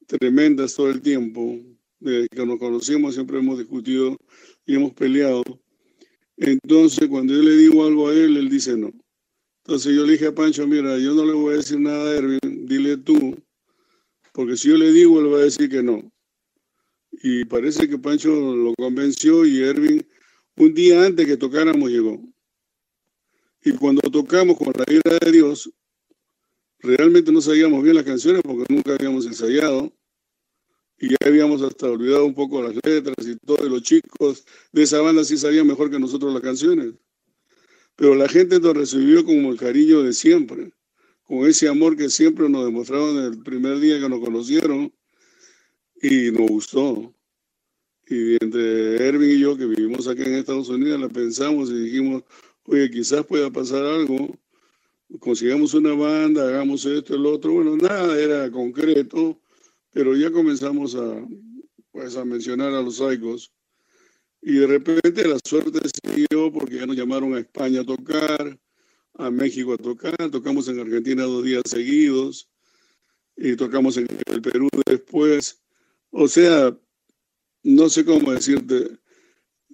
[0.06, 1.58] tremendas todo el tiempo.
[1.98, 4.16] Desde que nos conocimos siempre hemos discutido
[4.64, 5.42] y hemos peleado.
[6.36, 8.92] Entonces, cuando yo le digo algo a él, él dice no.
[9.64, 12.16] Entonces yo le dije a Pancho, mira, yo no le voy a decir nada a
[12.16, 13.36] Erwin, dile tú,
[14.32, 16.10] porque si yo le digo, él va a decir que no.
[17.10, 20.06] Y parece que Pancho lo convenció y Erwin,
[20.56, 22.18] un día antes que tocáramos, llegó.
[23.62, 25.70] Y cuando tocamos con la ira de Dios,
[26.80, 29.92] realmente no sabíamos bien las canciones porque nunca habíamos ensayado
[30.98, 34.82] y ya habíamos hasta olvidado un poco las letras y todo, y los chicos de
[34.82, 36.94] esa banda sí sabían mejor que nosotros las canciones.
[37.94, 40.72] Pero la gente nos recibió como el cariño de siempre,
[41.22, 44.92] con ese amor que siempre nos demostraron el primer día que nos conocieron
[46.00, 47.14] y nos gustó.
[48.08, 52.22] Y entre Erwin y yo, que vivimos aquí en Estados Unidos, la pensamos y dijimos,
[52.64, 54.36] oye, quizás pueda pasar algo
[55.20, 57.52] consigamos una banda, hagamos esto, el otro.
[57.52, 59.40] Bueno, nada era concreto,
[59.92, 61.26] pero ya comenzamos a,
[61.92, 63.52] pues, a mencionar a los saicos.
[64.40, 68.58] Y de repente la suerte siguió porque ya nos llamaron a España a tocar,
[69.14, 72.48] a México a tocar, tocamos en Argentina dos días seguidos
[73.36, 75.60] y tocamos en el Perú después.
[76.10, 76.76] O sea,
[77.64, 78.98] no sé cómo decirte,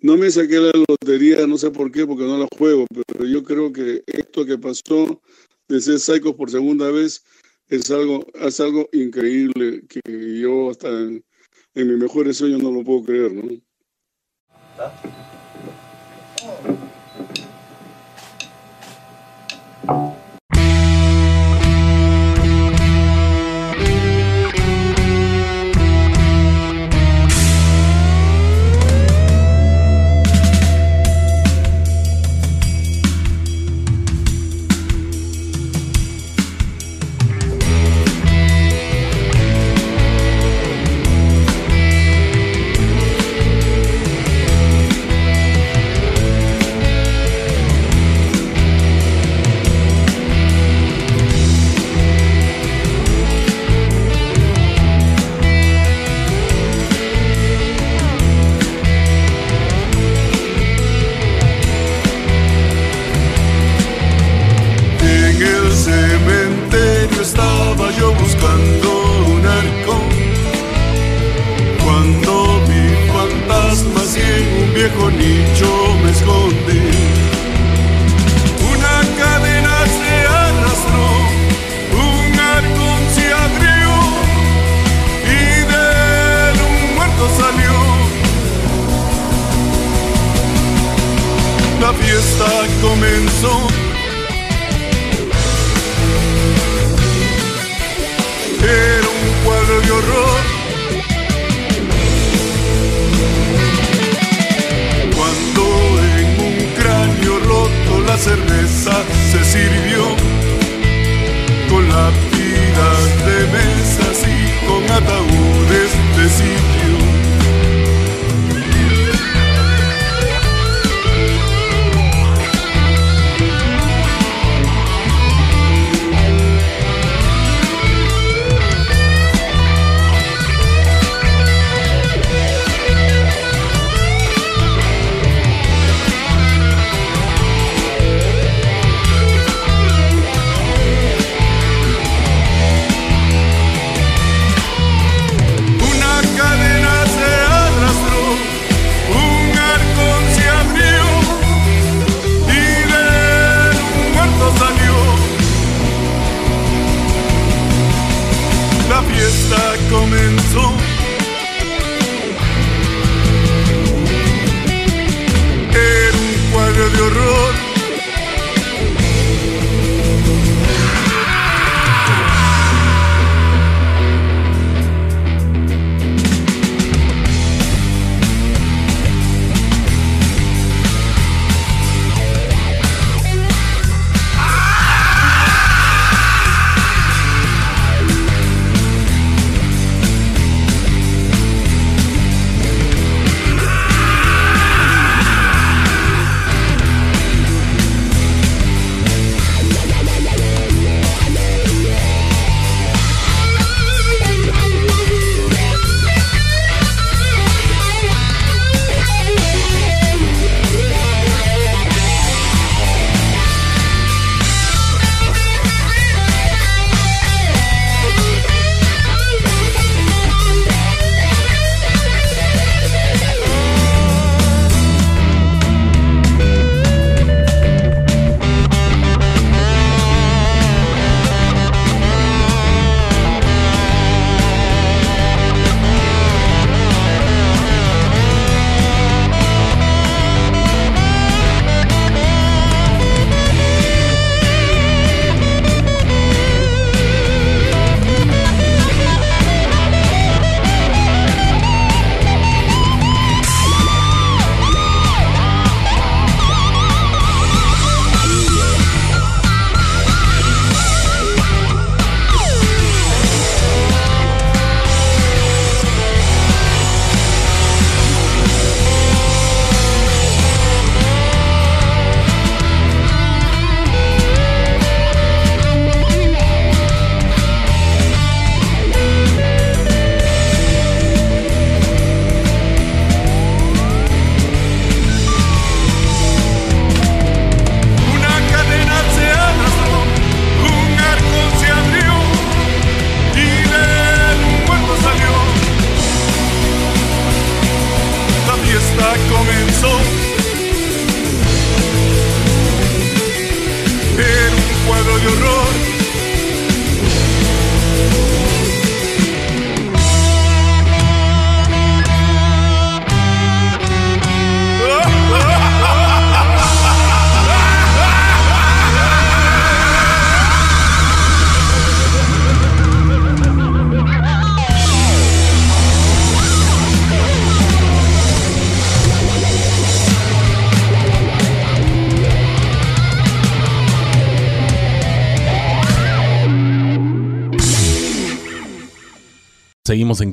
[0.05, 3.43] no me saqué la lotería, no sé por qué, porque no la juego, pero yo
[3.43, 5.23] creo que esto que pasó
[5.67, 7.25] de ser Psychos por segunda vez
[7.69, 10.03] es algo, es algo increíble que
[10.39, 11.25] yo hasta en,
[11.75, 13.49] en mis mejores sueños no lo puedo creer, ¿no?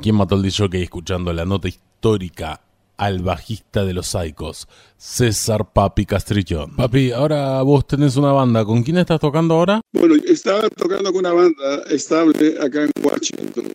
[0.02, 2.60] ¿Quién mató al DJ escuchando la nota histórica
[2.98, 6.76] al bajista de los Psychos, César Papi Castrillón?
[6.76, 8.66] Papi, ahora vos tenés una banda.
[8.66, 9.80] ¿Con quién estás tocando ahora?
[9.92, 13.66] Bueno, estaba tocando con una banda estable acá en Washington.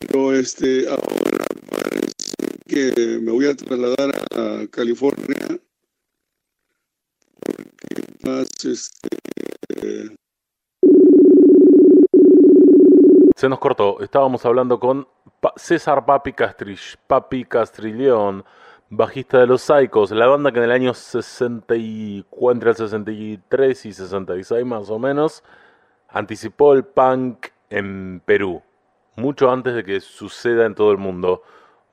[0.00, 2.34] Pero este, ahora parece
[2.66, 5.60] que me voy a trasladar a California
[7.38, 9.08] porque más este,
[13.42, 14.00] Se nos cortó.
[14.00, 15.08] Estábamos hablando con
[15.56, 18.44] César Papi, Castrich, Papi Castrillón,
[18.88, 23.92] bajista de los Psychos, la banda que en el año 64 y, entre 63 y
[23.92, 25.42] 66 más o menos,
[26.08, 28.62] anticipó el punk en Perú,
[29.16, 31.42] mucho antes de que suceda en todo el mundo.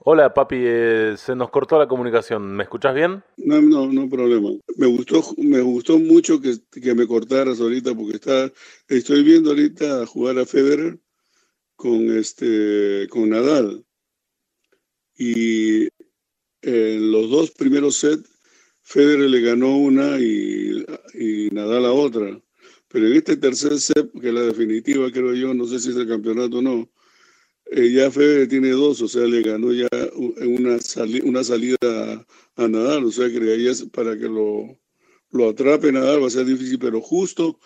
[0.04, 2.44] Hola, papi, eh, se nos cortó la comunicación.
[2.56, 3.24] ¿Me escuchás bien?
[3.38, 4.50] No, no, no problema.
[4.78, 8.52] Me gustó, me gustó mucho que, que me cortaras ahorita porque está,
[8.88, 11.00] estoy viendo ahorita jugar a Federer
[11.80, 13.86] con este, con Nadal.
[15.18, 15.88] Y
[16.62, 18.30] en los dos primeros sets,
[18.82, 22.42] Federer le ganó una y, y Nadal la otra.
[22.90, 25.96] Pero en este tercer set, que es la definitiva, creo yo, no sé si es
[25.96, 26.92] el campeonato o no,
[27.72, 29.88] eh, ya Federer tiene dos, o sea, le ganó ya
[30.42, 30.78] una,
[31.24, 32.26] una salida
[32.58, 33.40] a, Nadal, o sea, que
[33.94, 34.78] para que lo,
[35.32, 37.58] lo atrape Nadal va a ser difícil, pero justo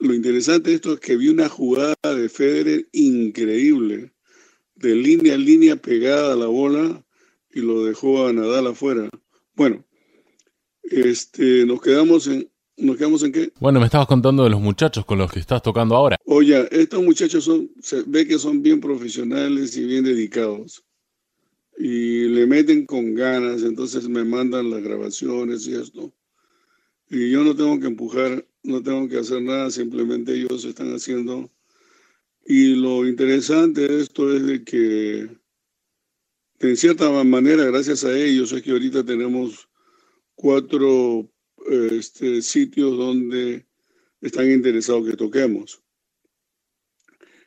[0.00, 4.12] lo interesante de esto es que vi una jugada de Federer increíble,
[4.74, 7.04] de línea a línea pegada a la bola
[7.50, 9.08] y lo dejó a Nadal afuera.
[9.54, 9.84] Bueno,
[10.82, 13.52] este, nos quedamos en, ¿Nos quedamos en qué?
[13.58, 16.16] Bueno, me estabas contando de los muchachos con los que estás tocando ahora.
[16.26, 20.84] Oye, estos muchachos son, se ve que son bien profesionales y bien dedicados.
[21.76, 26.12] Y le meten con ganas, entonces me mandan las grabaciones y esto.
[27.10, 31.50] Y yo no tengo que empujar, no tengo que hacer nada, simplemente ellos están haciendo.
[32.44, 35.28] Y lo interesante de esto es de que,
[36.60, 39.68] en cierta manera, gracias a ellos, es que ahorita tenemos
[40.34, 41.30] cuatro
[41.90, 43.66] este, sitios donde
[44.20, 45.82] están interesados que toquemos.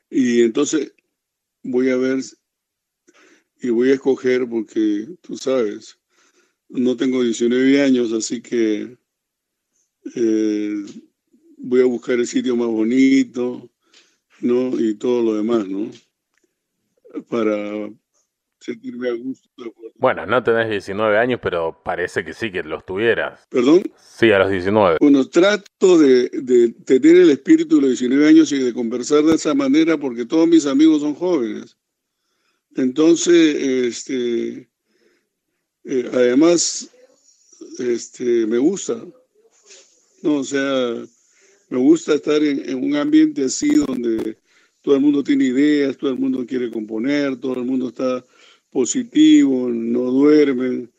[0.09, 0.93] Y entonces
[1.63, 2.19] voy a ver
[3.61, 5.99] y voy a escoger porque tú sabes,
[6.67, 8.97] no tengo 19 años, así que
[10.15, 10.75] eh,
[11.57, 13.69] voy a buscar el sitio más bonito,
[14.41, 14.79] ¿no?
[14.79, 15.89] Y todo lo demás, ¿no?
[17.29, 17.89] Para
[18.59, 19.49] sentirme a gusto.
[19.95, 23.45] Bueno, no tenés 19 años, pero parece que sí que los tuvieras.
[23.49, 23.83] ¿Perdón?
[23.97, 24.97] Sí, a los 19.
[24.99, 29.35] Bueno, trato de, de, tener el espíritu de los 19 años y de conversar de
[29.35, 31.77] esa manera porque todos mis amigos son jóvenes.
[32.75, 34.69] Entonces, este,
[35.83, 36.89] eh, además,
[37.79, 39.03] este, me gusta.
[40.21, 41.03] No, o sea,
[41.69, 44.37] me gusta estar en, un ambiente así donde
[44.81, 48.23] todo el mundo tiene ideas, todo el mundo quiere componer, todo el mundo está
[48.71, 50.91] positivo, no duermen,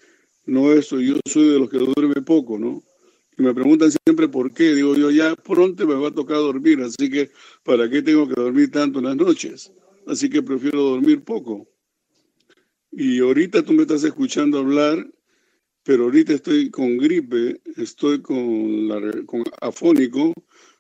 [0.47, 1.01] no eso.
[1.01, 2.83] Yo soy de los que duerme poco, ¿no?
[3.39, 4.75] Y me preguntan siempre por qué.
[4.75, 7.31] Digo yo, ya pronto me va a tocar dormir, así que
[7.65, 9.73] ¿para qué tengo que dormir tanto en las noches?
[10.07, 11.69] Así que prefiero dormir poco.
[12.91, 15.07] Y ahorita tú me estás escuchando hablar,
[15.83, 20.33] pero ahorita estoy con gripe, estoy con, la, con afónico,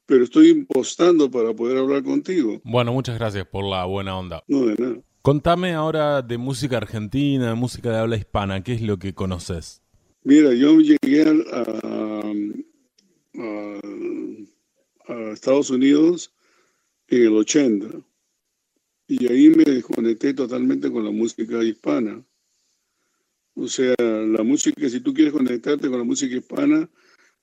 [0.06, 2.60] pero estoy impostando para poder hablar contigo.
[2.64, 4.42] Bueno, muchas gracias por la buena onda.
[4.46, 5.02] No, de nada.
[5.22, 9.80] Contame ahora de música argentina, de música de habla hispana, ¿qué es lo que conoces?
[10.24, 11.62] Mira, yo llegué a,
[13.38, 13.78] a,
[15.32, 16.32] Estados Unidos
[17.08, 17.86] en el 80
[19.08, 22.24] y ahí me desconecté totalmente con la música hispana.
[23.54, 26.88] O sea, la música, si tú quieres conectarte con la música hispana,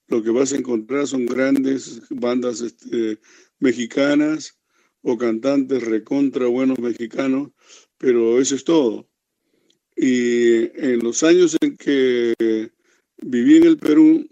[0.07, 3.19] lo que vas a encontrar son grandes bandas este,
[3.59, 4.57] mexicanas
[5.01, 7.51] o cantantes recontra buenos mexicanos,
[7.97, 9.07] pero eso es todo.
[9.95, 12.33] Y en los años en que
[13.21, 14.27] viví en el Perú,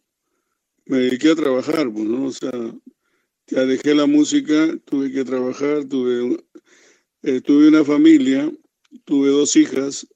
[0.86, 2.26] me dediqué a trabajar, pues, ¿no?
[2.26, 2.52] O sea,
[3.48, 6.44] ya dejé la música, tuve que trabajar, tuve,
[7.24, 8.52] eh, tuve una familia,
[9.06, 10.08] tuve dos hijas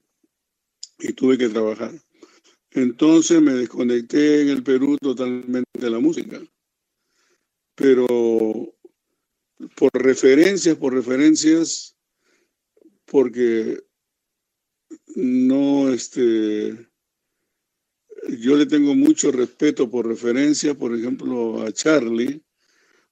[1.02, 1.92] y tuve que trabajar.
[2.72, 6.42] Entonces me desconecté en el Perú totalmente de la música.
[7.76, 8.08] Pero
[9.76, 11.96] por referencias, por referencias,
[13.06, 13.84] porque
[15.16, 16.88] no, este,
[18.30, 22.42] yo le tengo mucho respeto por referencia, por ejemplo, a Charlie,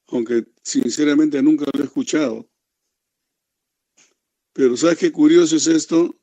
[0.07, 2.49] aunque sinceramente nunca lo he escuchado.
[4.53, 6.15] Pero ¿sabes qué curioso es esto?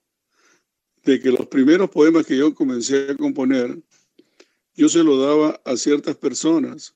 [1.07, 3.79] De que los primeros poemas que yo comencé a componer,
[4.75, 6.95] yo se lo daba a ciertas personas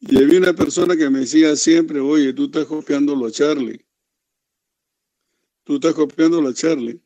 [0.00, 3.84] y había una persona que me decía siempre, oye, tú estás copiándolo a Charlie.
[5.62, 7.00] Tú estás copiándolo a Charlie.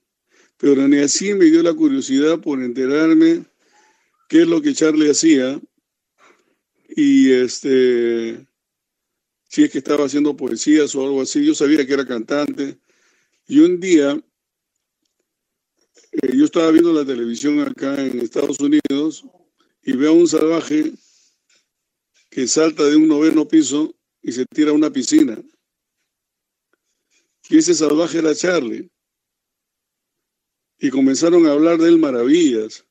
[0.57, 3.45] Pero ni así me dio la curiosidad por enterarme
[4.29, 5.61] qué es lo que Charlie hacía.
[6.89, 8.47] Y este,
[9.49, 12.79] si es que estaba haciendo poesías o algo así, yo sabía que era cantante.
[13.49, 14.23] Y un día,
[16.23, 19.25] eh, yo estaba viendo la televisión acá en Estados Unidos
[19.83, 20.93] y veo a un salvaje
[22.31, 25.43] que salta de un noveno piso y se tira a una piscina.
[27.49, 28.91] Y ese salvaje era Charlie.
[30.79, 32.85] y comenzaron a hablar de él maravillas.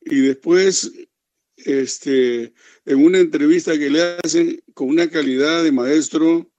[0.00, 0.92] Y después,
[1.56, 2.52] este,
[2.84, 6.50] en una entrevista que le hacen con una calidad de maestro,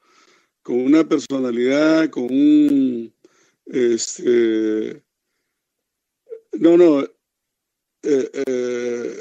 [0.64, 3.14] con una personalidad, con un,
[3.66, 5.04] este,
[6.54, 7.04] no, no,
[8.04, 9.16] eh, eh,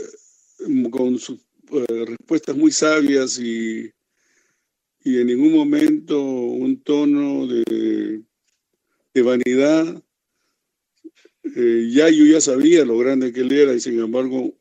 [0.91, 1.41] con sus
[1.73, 3.93] eh, respuestas muy sabias y,
[5.05, 8.23] y, en ningún momento un tono de,
[9.15, 10.03] de vanidad.
[11.45, 14.55] ya yo ya sabía lo grande que él era y sin embargo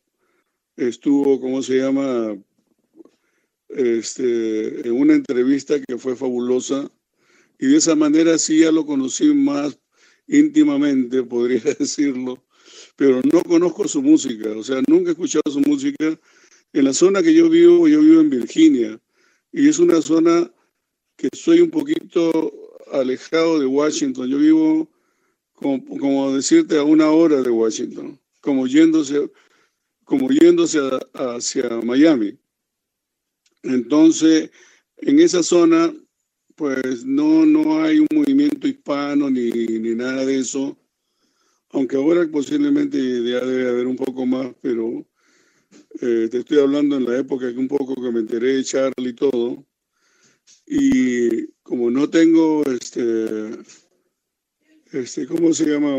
[0.75, 2.37] estuvo, ¿cómo se llama?
[3.69, 6.89] Este, en una entrevista que fue fabulosa
[7.59, 9.79] y de esa manera sí ya lo conocí más
[10.27, 12.43] íntimamente, podría decirlo,
[12.99, 16.19] pero no conozco su música, o sea, nunca he escuchado su música.
[16.73, 18.99] En la zona que yo vivo, yo vivo en Virginia,
[19.53, 20.51] y es una zona
[21.15, 22.51] que soy un poquito
[22.91, 24.29] alejado de Washington.
[24.29, 24.89] Yo vivo,
[25.53, 29.31] como, como decirte, a una hora de Washington, como yéndose,
[30.03, 30.81] como yéndose
[31.13, 32.37] hacia Miami.
[33.63, 34.51] Entonces,
[34.97, 35.93] en esa zona,
[36.55, 40.77] pues no, no hay un movimiento hispano ni, ni nada de eso
[41.71, 45.05] aunque ahora posiblemente ya debe haber un poco más, pero
[46.01, 49.09] eh, te estoy hablando en la época que un poco que me enteré de Charlie
[49.09, 49.65] y todo,
[50.65, 53.51] y como no tengo, este,
[54.91, 55.97] este, ¿cómo se llama?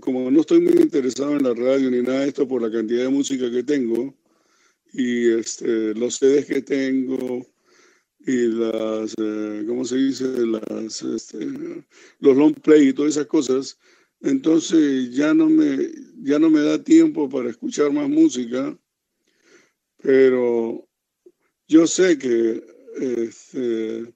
[0.00, 3.04] Como no estoy muy interesado en la radio ni nada de esto por la cantidad
[3.04, 4.14] de música que tengo,
[4.92, 7.46] y este, los CDs que tengo,
[8.20, 10.24] y las, eh, ¿cómo se dice?
[10.46, 11.38] Las, este,
[12.20, 13.78] los long play y todas esas cosas,
[14.20, 15.90] entonces ya no me,
[16.22, 18.76] ya no me da tiempo para escuchar más música,
[20.02, 20.86] pero
[21.68, 22.62] yo sé que
[23.00, 24.12] este,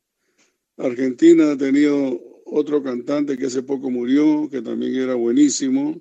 [0.77, 6.01] Argentina ha tenido otro cantante que hace poco murió, que también era buenísimo,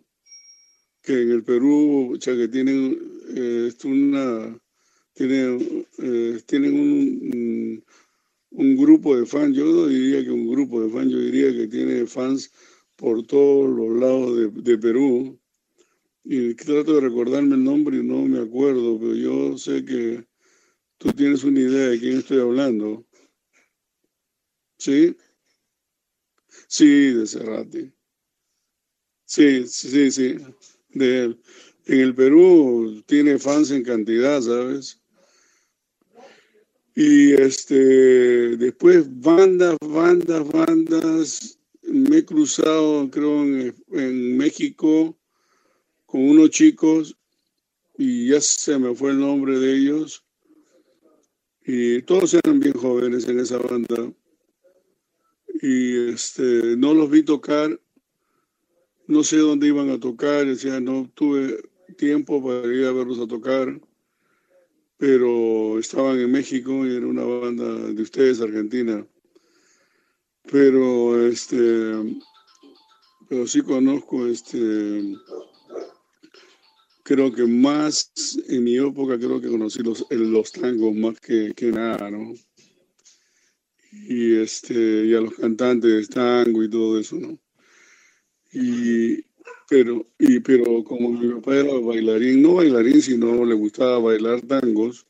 [1.02, 2.98] que en el Perú, ya que tienen
[3.36, 4.60] eh, una
[5.16, 7.84] eh, tienen un,
[8.52, 11.68] un, grupo de fans, yo no diría que un grupo de fans, yo diría que
[11.68, 12.52] tiene fans
[13.04, 15.38] por todos los lados de, Perú.
[16.24, 20.26] Y trato de recordarme el nombre y no me acuerdo, pero yo sé que
[21.00, 23.06] tú tienes una idea de quién estoy hablando.
[24.78, 25.18] ¿Sí?
[26.70, 27.92] Sí, de Cerrati.
[29.26, 30.38] Sí, sí, sí,
[30.92, 31.38] de.
[31.86, 35.02] En el Perú tiene fans en cantidad, ¿sabes?
[36.96, 41.60] Y este, después bandas, bandas, bandas
[41.94, 45.16] me he cruzado, creo, en, México
[46.06, 47.16] con unos chicos
[47.98, 50.26] y ya se me fue el nombre de ellos.
[51.66, 54.12] Y todos eran bien jóvenes en esa banda.
[55.62, 57.80] Y este, no los vi tocar.
[59.08, 60.46] No sé dónde iban a tocar.
[60.46, 61.64] Decía, no tuve
[61.98, 63.80] tiempo para ir a verlos a tocar.
[64.98, 69.08] Pero estaban en México y era una banda de ustedes, Argentina
[70.52, 71.94] pero este
[73.30, 75.16] pero sí conozco este
[77.04, 78.12] creo que más
[78.48, 82.34] en mi época creo que conocí los, los tangos más que, que nada no
[83.92, 87.38] y este y a los cantantes de tango y todo eso no
[88.52, 89.24] y
[89.70, 95.06] pero y pero como mi papá era bailarín no bailarín sino le gustaba bailar tangos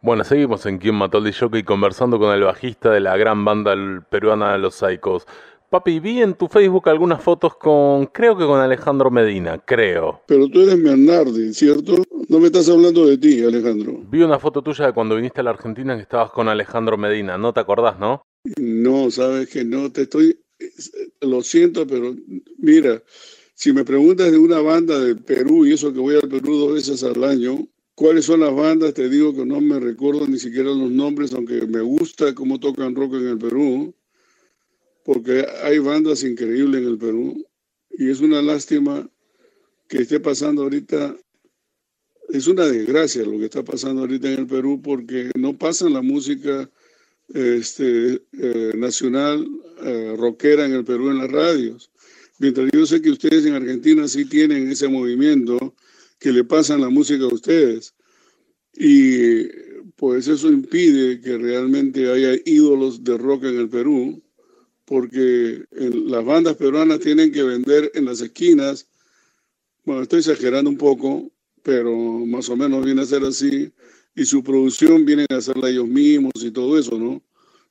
[0.00, 3.74] bueno, seguimos en Quien mató al y conversando con el bajista de la gran banda
[4.10, 5.26] peruana de Los Saicos.
[5.70, 10.20] Papi, vi en tu Facebook algunas fotos con, creo que con Alejandro Medina, creo.
[10.26, 12.02] Pero tú eres Bernardi, ¿cierto?
[12.28, 14.02] No me estás hablando de ti, Alejandro.
[14.10, 17.38] Vi una foto tuya de cuando viniste a la Argentina que estabas con Alejandro Medina,
[17.38, 18.22] ¿no te acordás, no?
[18.58, 20.38] No, sabes que no, te estoy,
[21.22, 22.14] lo siento, pero
[22.58, 23.02] mira,
[23.54, 26.74] si me preguntas de una banda de Perú y eso que voy al Perú dos
[26.74, 28.94] veces al año, ¿Cuáles son las bandas?
[28.94, 32.94] Te digo que no me recuerdo ni siquiera los nombres, aunque me gusta cómo tocan
[32.94, 33.94] rock en el Perú,
[35.04, 37.46] porque hay bandas increíbles en el Perú
[37.90, 39.08] y es una lástima
[39.88, 41.14] que esté pasando ahorita,
[42.30, 46.00] es una desgracia lo que está pasando ahorita en el Perú porque no pasan la
[46.00, 46.70] música
[47.34, 49.46] este, eh, nacional
[49.82, 51.90] eh, rockera en el Perú en las radios.
[52.38, 55.74] Mientras yo sé que ustedes en Argentina sí tienen ese movimiento
[56.22, 57.94] que le pasan la música a ustedes.
[58.74, 59.44] Y
[59.96, 64.22] pues eso impide que realmente haya ídolos de rock en el Perú,
[64.84, 68.88] porque las bandas peruanas tienen que vender en las esquinas,
[69.84, 71.30] bueno, estoy exagerando un poco,
[71.62, 71.92] pero
[72.26, 73.72] más o menos viene a ser así,
[74.14, 77.14] y su producción viene a hacerla ellos mismos y todo eso, ¿no?
[77.14, 77.22] O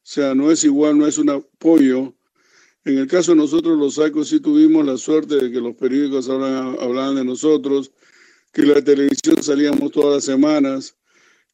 [0.04, 2.14] sea, no es igual, no es un apoyo
[2.84, 6.30] En el caso de nosotros, los sacos, sí tuvimos la suerte de que los periódicos
[6.30, 7.91] hablaban, hablaban de nosotros,
[8.52, 10.95] que la televisión salíamos todas las semanas,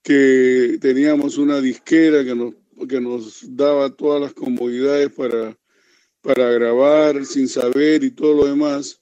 [0.02, 2.54] que teníamos una disquera que nos,
[2.88, 5.58] que nos daba todas las comodidades para,
[6.22, 9.00] para grabar sin saber y todo lo demás.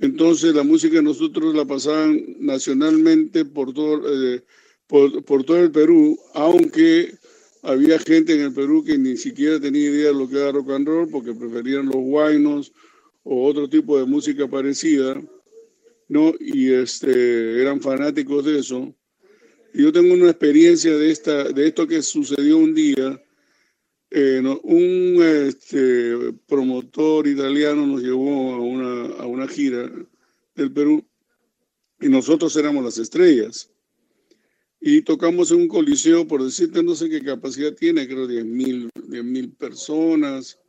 [0.00, 4.44] Entonces la música nosotros la pasaban nacionalmente por todo, eh,
[4.86, 7.14] por, por todo el Perú, aunque
[7.62, 10.70] había gente en el Perú que ni siquiera tenía idea de lo que era rock
[10.70, 12.72] and roll porque preferían los guainos
[13.24, 15.20] o otro tipo de música parecida,
[16.08, 16.34] ¿no?
[16.38, 18.94] Y este, eran fanáticos de eso.
[19.74, 23.22] Yo tengo una experiencia de, esta, de esto que sucedió un día.
[24.10, 29.90] Eh, no, un este, promotor italiano nos llevó a una, a una gira
[30.54, 31.04] del Perú
[32.00, 33.70] y nosotros éramos las estrellas
[34.88, 38.88] y tocamos en un coliseo, por decirte, no sé qué capacidad tiene, creo 10 mil,
[39.08, 40.60] mil personas,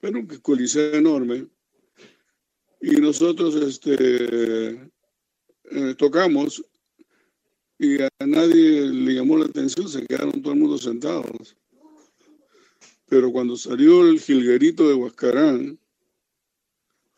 [0.00, 1.46] pero un coliseo enorme.
[2.86, 6.62] Y nosotros este, eh, tocamos
[7.78, 11.56] y a nadie le llamó la atención, se quedaron todo el mundo sentados.
[13.06, 15.78] Pero cuando salió el jilguerito de Huascarán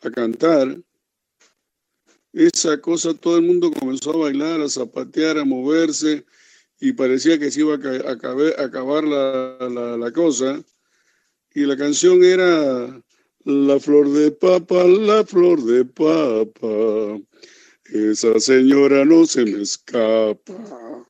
[0.05, 0.81] a cantar,
[2.33, 6.25] esa cosa, todo el mundo comenzó a bailar, a zapatear, a moverse,
[6.79, 10.63] y parecía que se iba a acabar, la, la, cosa.
[11.53, 13.03] Y la canción era
[13.47, 17.21] La flor de papa, la flor de papa,
[17.85, 21.09] esa señora no se me escapa.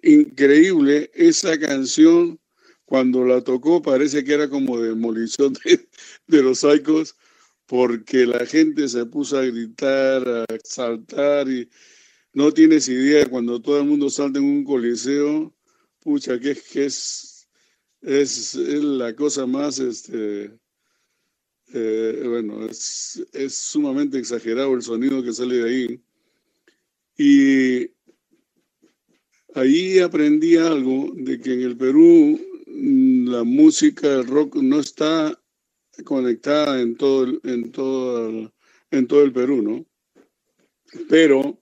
[0.00, 2.38] Increíble esa canción,
[2.84, 5.52] cuando la tocó parece que era como demolición
[6.28, 7.16] de, los saicos,
[7.66, 11.68] porque la gente se puso a gritar, a saltar y
[12.34, 15.52] no tienes idea cuando todo el mundo salta en un coliseo,
[15.98, 17.48] pucha, que, que es,
[18.00, 20.56] es, la cosa más, este,
[21.74, 26.00] eh, bueno, es, es sumamente exagerado el sonido que sale de ahí.
[27.18, 27.90] Y
[29.54, 35.38] ahí aprendí algo de que en el Perú mm, la música, el rock no está
[36.04, 38.52] conectada en todo, en todo,
[38.90, 39.86] en todo el Perú, ¿no?
[41.08, 41.60] Pero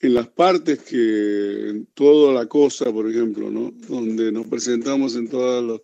[0.00, 3.70] en las partes que toda la costa, por ejemplo, ¿no?
[3.86, 5.82] donde nos presentamos en todos los,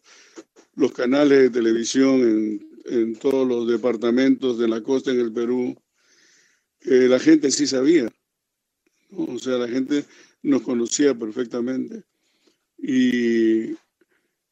[0.74, 5.76] los canales de televisión, en, en, todos los departamentos de la costa en el Perú,
[6.82, 8.08] eh, la gente sí sabía.
[9.10, 9.24] ¿no?
[9.34, 10.04] O sea, la gente
[10.42, 12.04] nos conocía perfectamente.
[12.78, 13.76] Y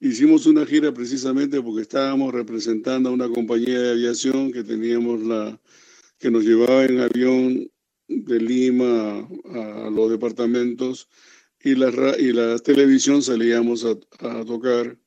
[0.01, 5.61] hicimos una gira precisamente porque estábamos representando a una compañía de aviación que teníamos la
[6.19, 7.71] que nos llevaba en avión
[8.09, 11.09] de Lima a, los departamentos
[11.61, 13.97] y la, y la televisión salíamos a,
[14.45, 14.99] tocar.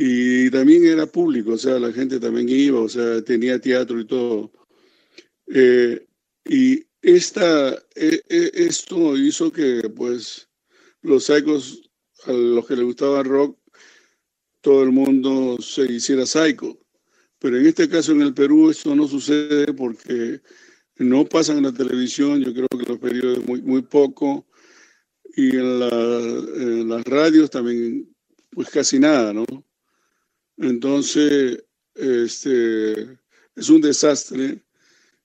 [0.00, 4.06] Y también era público, o sea, la gente también iba, o sea, tenía teatro y
[4.06, 4.52] todo.
[5.48, 6.06] Eh,
[6.44, 10.48] y esta, e, e, esto hizo que, pues,
[11.02, 11.90] los psychos,
[12.26, 13.58] a los que les gustaba rock,
[14.60, 16.78] todo el mundo se hiciera psycho.
[17.40, 20.40] Pero en este caso en el Perú esto no sucede porque
[20.98, 24.46] no pasan en la televisión, yo creo que los periódicos muy, muy poco,
[25.36, 28.14] y en, las radios también,
[28.50, 29.44] pues casi nada, ¿no?
[30.58, 33.18] Entonces, este,
[33.56, 34.62] es un desastre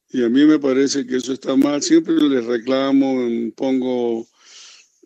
[0.10, 1.82] y a mí me parece que eso está mal.
[1.82, 3.18] Siempre les reclamo,
[3.56, 4.28] pongo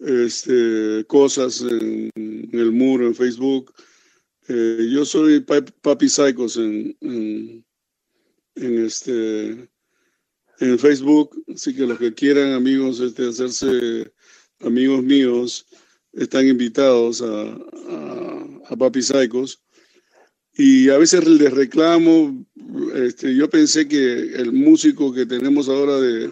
[0.01, 3.73] este, cosas en, el muro, en Facebook.
[4.47, 7.65] Eh, yo soy Papi Psychos en, en,
[8.55, 9.69] en este,
[10.59, 14.11] en Facebook, así que los que quieran amigos este, hacerse
[14.61, 15.65] amigos míos
[16.13, 17.57] están invitados a,
[18.69, 19.63] a, Papi Saicos.
[20.57, 22.43] Y a veces les reclamo,
[22.95, 26.31] este, yo pensé que el músico que tenemos ahora de,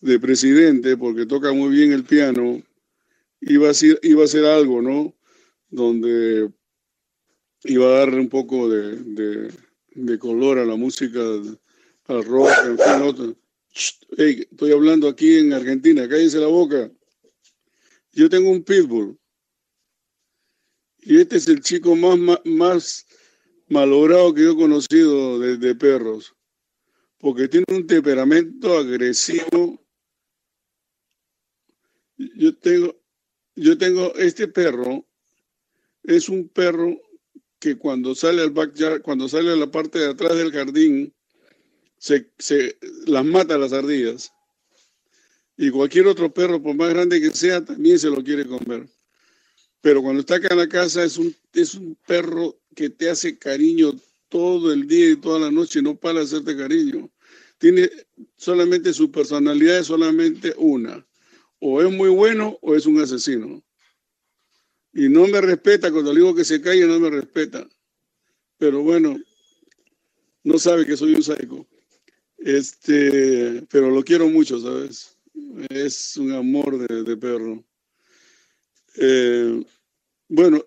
[0.00, 2.62] de presidente, porque toca muy bien el piano,
[3.40, 5.16] iba a, ser, iba a hacer algo, ¿no?
[5.68, 6.48] Donde
[7.64, 9.50] iba a darle un poco de,
[9.94, 11.20] de, color a la música
[12.06, 16.88] al rock, en fin, estoy hablando aquí en Argentina, cállese la boca.
[18.12, 19.18] Yo tengo un pitbull.
[21.02, 23.06] Y este es el chico más, más
[23.70, 26.34] malogrado que yo he conocido de, perros.
[27.18, 29.80] Porque tiene un temperamento agresivo.
[32.16, 33.00] Yo tengo,
[33.54, 35.06] yo tengo este perro,
[36.02, 37.00] es un perro
[37.58, 41.14] que cuando sale al backyard, cuando sale a la parte de atrás del jardín,
[41.98, 44.32] se, se las mata las ardillas.
[45.56, 48.88] Y cualquier otro perro, por más grande que sea, también se lo quiere comer.
[49.82, 53.38] Pero cuando está acá en la casa es un, es un perro que te hace
[53.38, 53.92] cariño
[54.30, 57.10] todo el día y toda la noche no para hacerte cariño.
[57.58, 57.90] Tiene
[58.38, 61.06] solamente su personalidad es solamente una.
[61.58, 63.62] O es muy bueno o es un asesino.
[64.94, 67.68] Y no me respeta, cuando le digo que se calle, no me respeta.
[68.56, 69.20] Pero bueno,
[70.42, 71.68] no sabe que soy un psycho.
[72.38, 75.18] Este, pero lo quiero mucho, ¿sabes?
[75.68, 77.62] Es un amor de, de perro.
[78.96, 79.62] Eh,
[80.28, 80.64] bueno,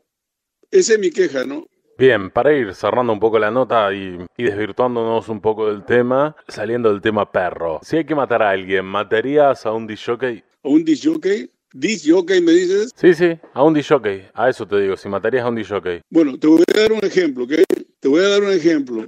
[0.69, 1.67] esa es mi queja, ¿no?
[1.97, 6.35] Bien, para ir cerrando un poco la nota y, y, desvirtuándonos un poco del tema,
[6.47, 7.79] saliendo del tema perro.
[7.83, 10.43] Si hay que matar a alguien, ¿matarías a un disjockey?
[10.63, 11.49] ¿A un disjockey?
[11.73, 12.91] ¿Disjockey me dices?
[12.95, 14.27] Sí, sí, a un disjockey.
[14.33, 16.01] A eso te digo, si matarías a un disjockey.
[16.09, 17.53] Bueno, te voy a dar un ejemplo, ¿ok?
[17.99, 19.05] Te voy a dar un ejemplo.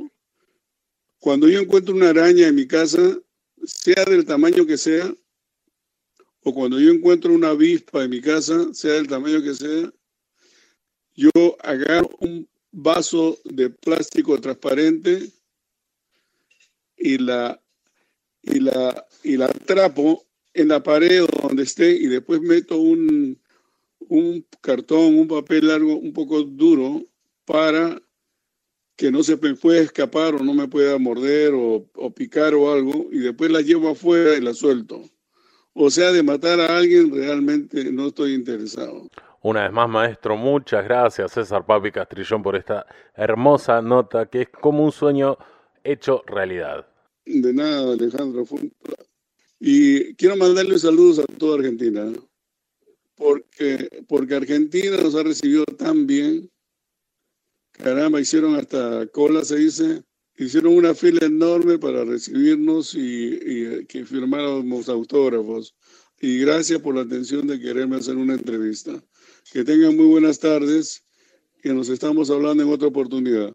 [1.19, 2.99] Cuando yo encuentro una araña en mi casa,
[3.63, 5.11] sea del tamaño que sea,
[6.43, 9.91] o cuando yo encuentro una avispa en mi casa, sea del tamaño que sea,
[11.15, 11.31] yo
[11.63, 15.31] agarro un vaso de plástico transparente
[16.97, 17.61] y la,
[18.43, 23.39] y la, y la atrapo en la pared donde esté y después meto un,
[23.99, 27.03] un cartón, un papel largo, un poco duro
[27.45, 28.01] para
[28.97, 33.07] que no se pueda escapar o no me pueda morder o, o, picar o algo
[33.11, 35.01] y después la llevo afuera y la suelto.
[35.73, 39.09] O sea, de matar a alguien realmente no estoy interesado.
[39.45, 44.49] Una vez más, maestro, muchas gracias, César Papi Castrillón, por esta hermosa nota que es
[44.49, 45.37] como un sueño
[45.83, 46.87] hecho realidad.
[47.27, 48.43] De nada, Alejandro.
[49.59, 52.11] Y quiero mandarle saludos a toda Argentina,
[53.13, 56.49] porque, porque Argentina nos ha recibido tan bien.
[57.73, 60.01] Caramba, hicieron hasta cola, se dice.
[60.39, 65.75] Hicieron una fila enorme para recibirnos y, y que firmáramos autógrafos.
[66.19, 68.99] Y gracias por la atención de quererme hacer una entrevista.
[69.51, 71.03] Que tengan muy buenas tardes,
[71.61, 73.53] que nos estamos hablando en otra oportunidad.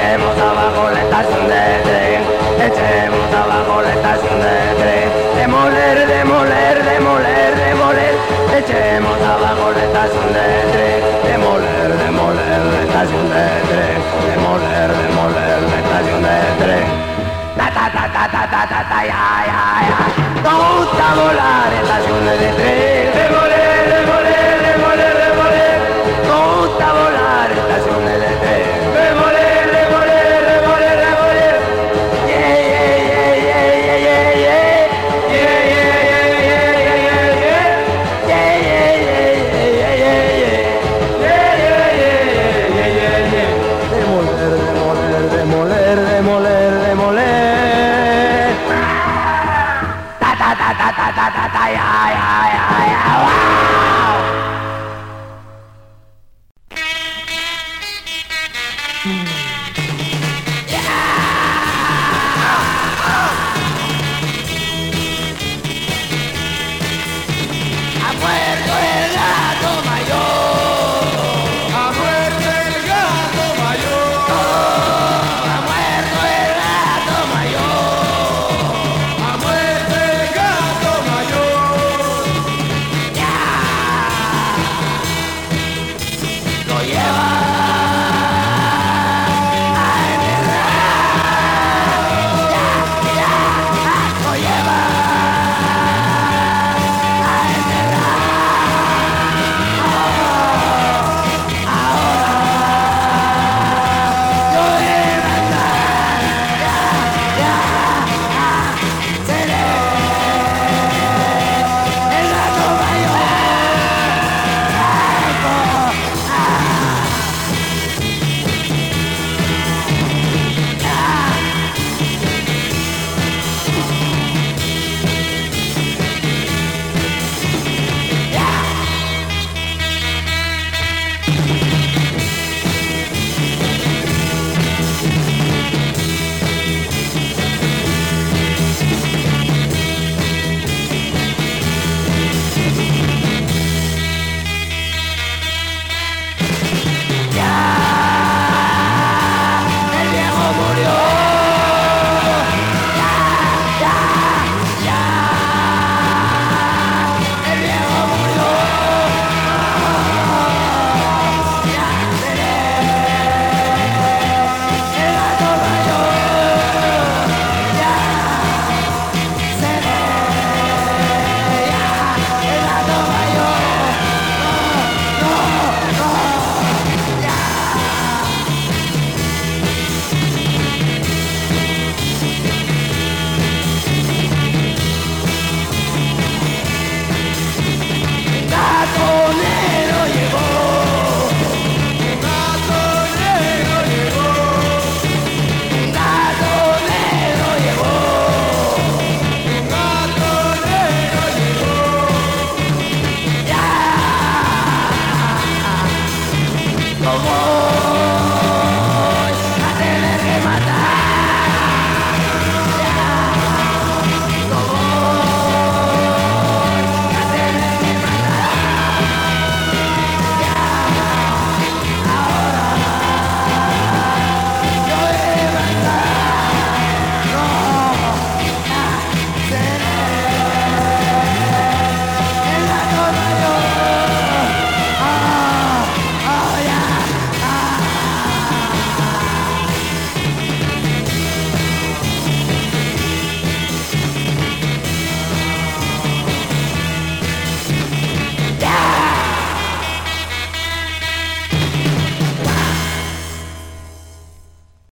[0.00, 2.22] Echemos abajo la estación de tren,
[2.58, 5.08] echemos abajo la estación de tren.
[5.36, 8.14] Demoler, demoler, demoler, demoler,
[8.56, 11.00] echemos abajo la estación de tren.
[11.30, 13.98] Demoler, demoler, la estación de tren.
[14.32, 16.84] Demoler, demoler, la estación de tren.
[17.58, 20.00] Ta ta ta ta ta ta ta ta ya ya ya.
[20.42, 23.12] Nos gusta volar estaciones de tren.
[23.20, 23.49] Demoler.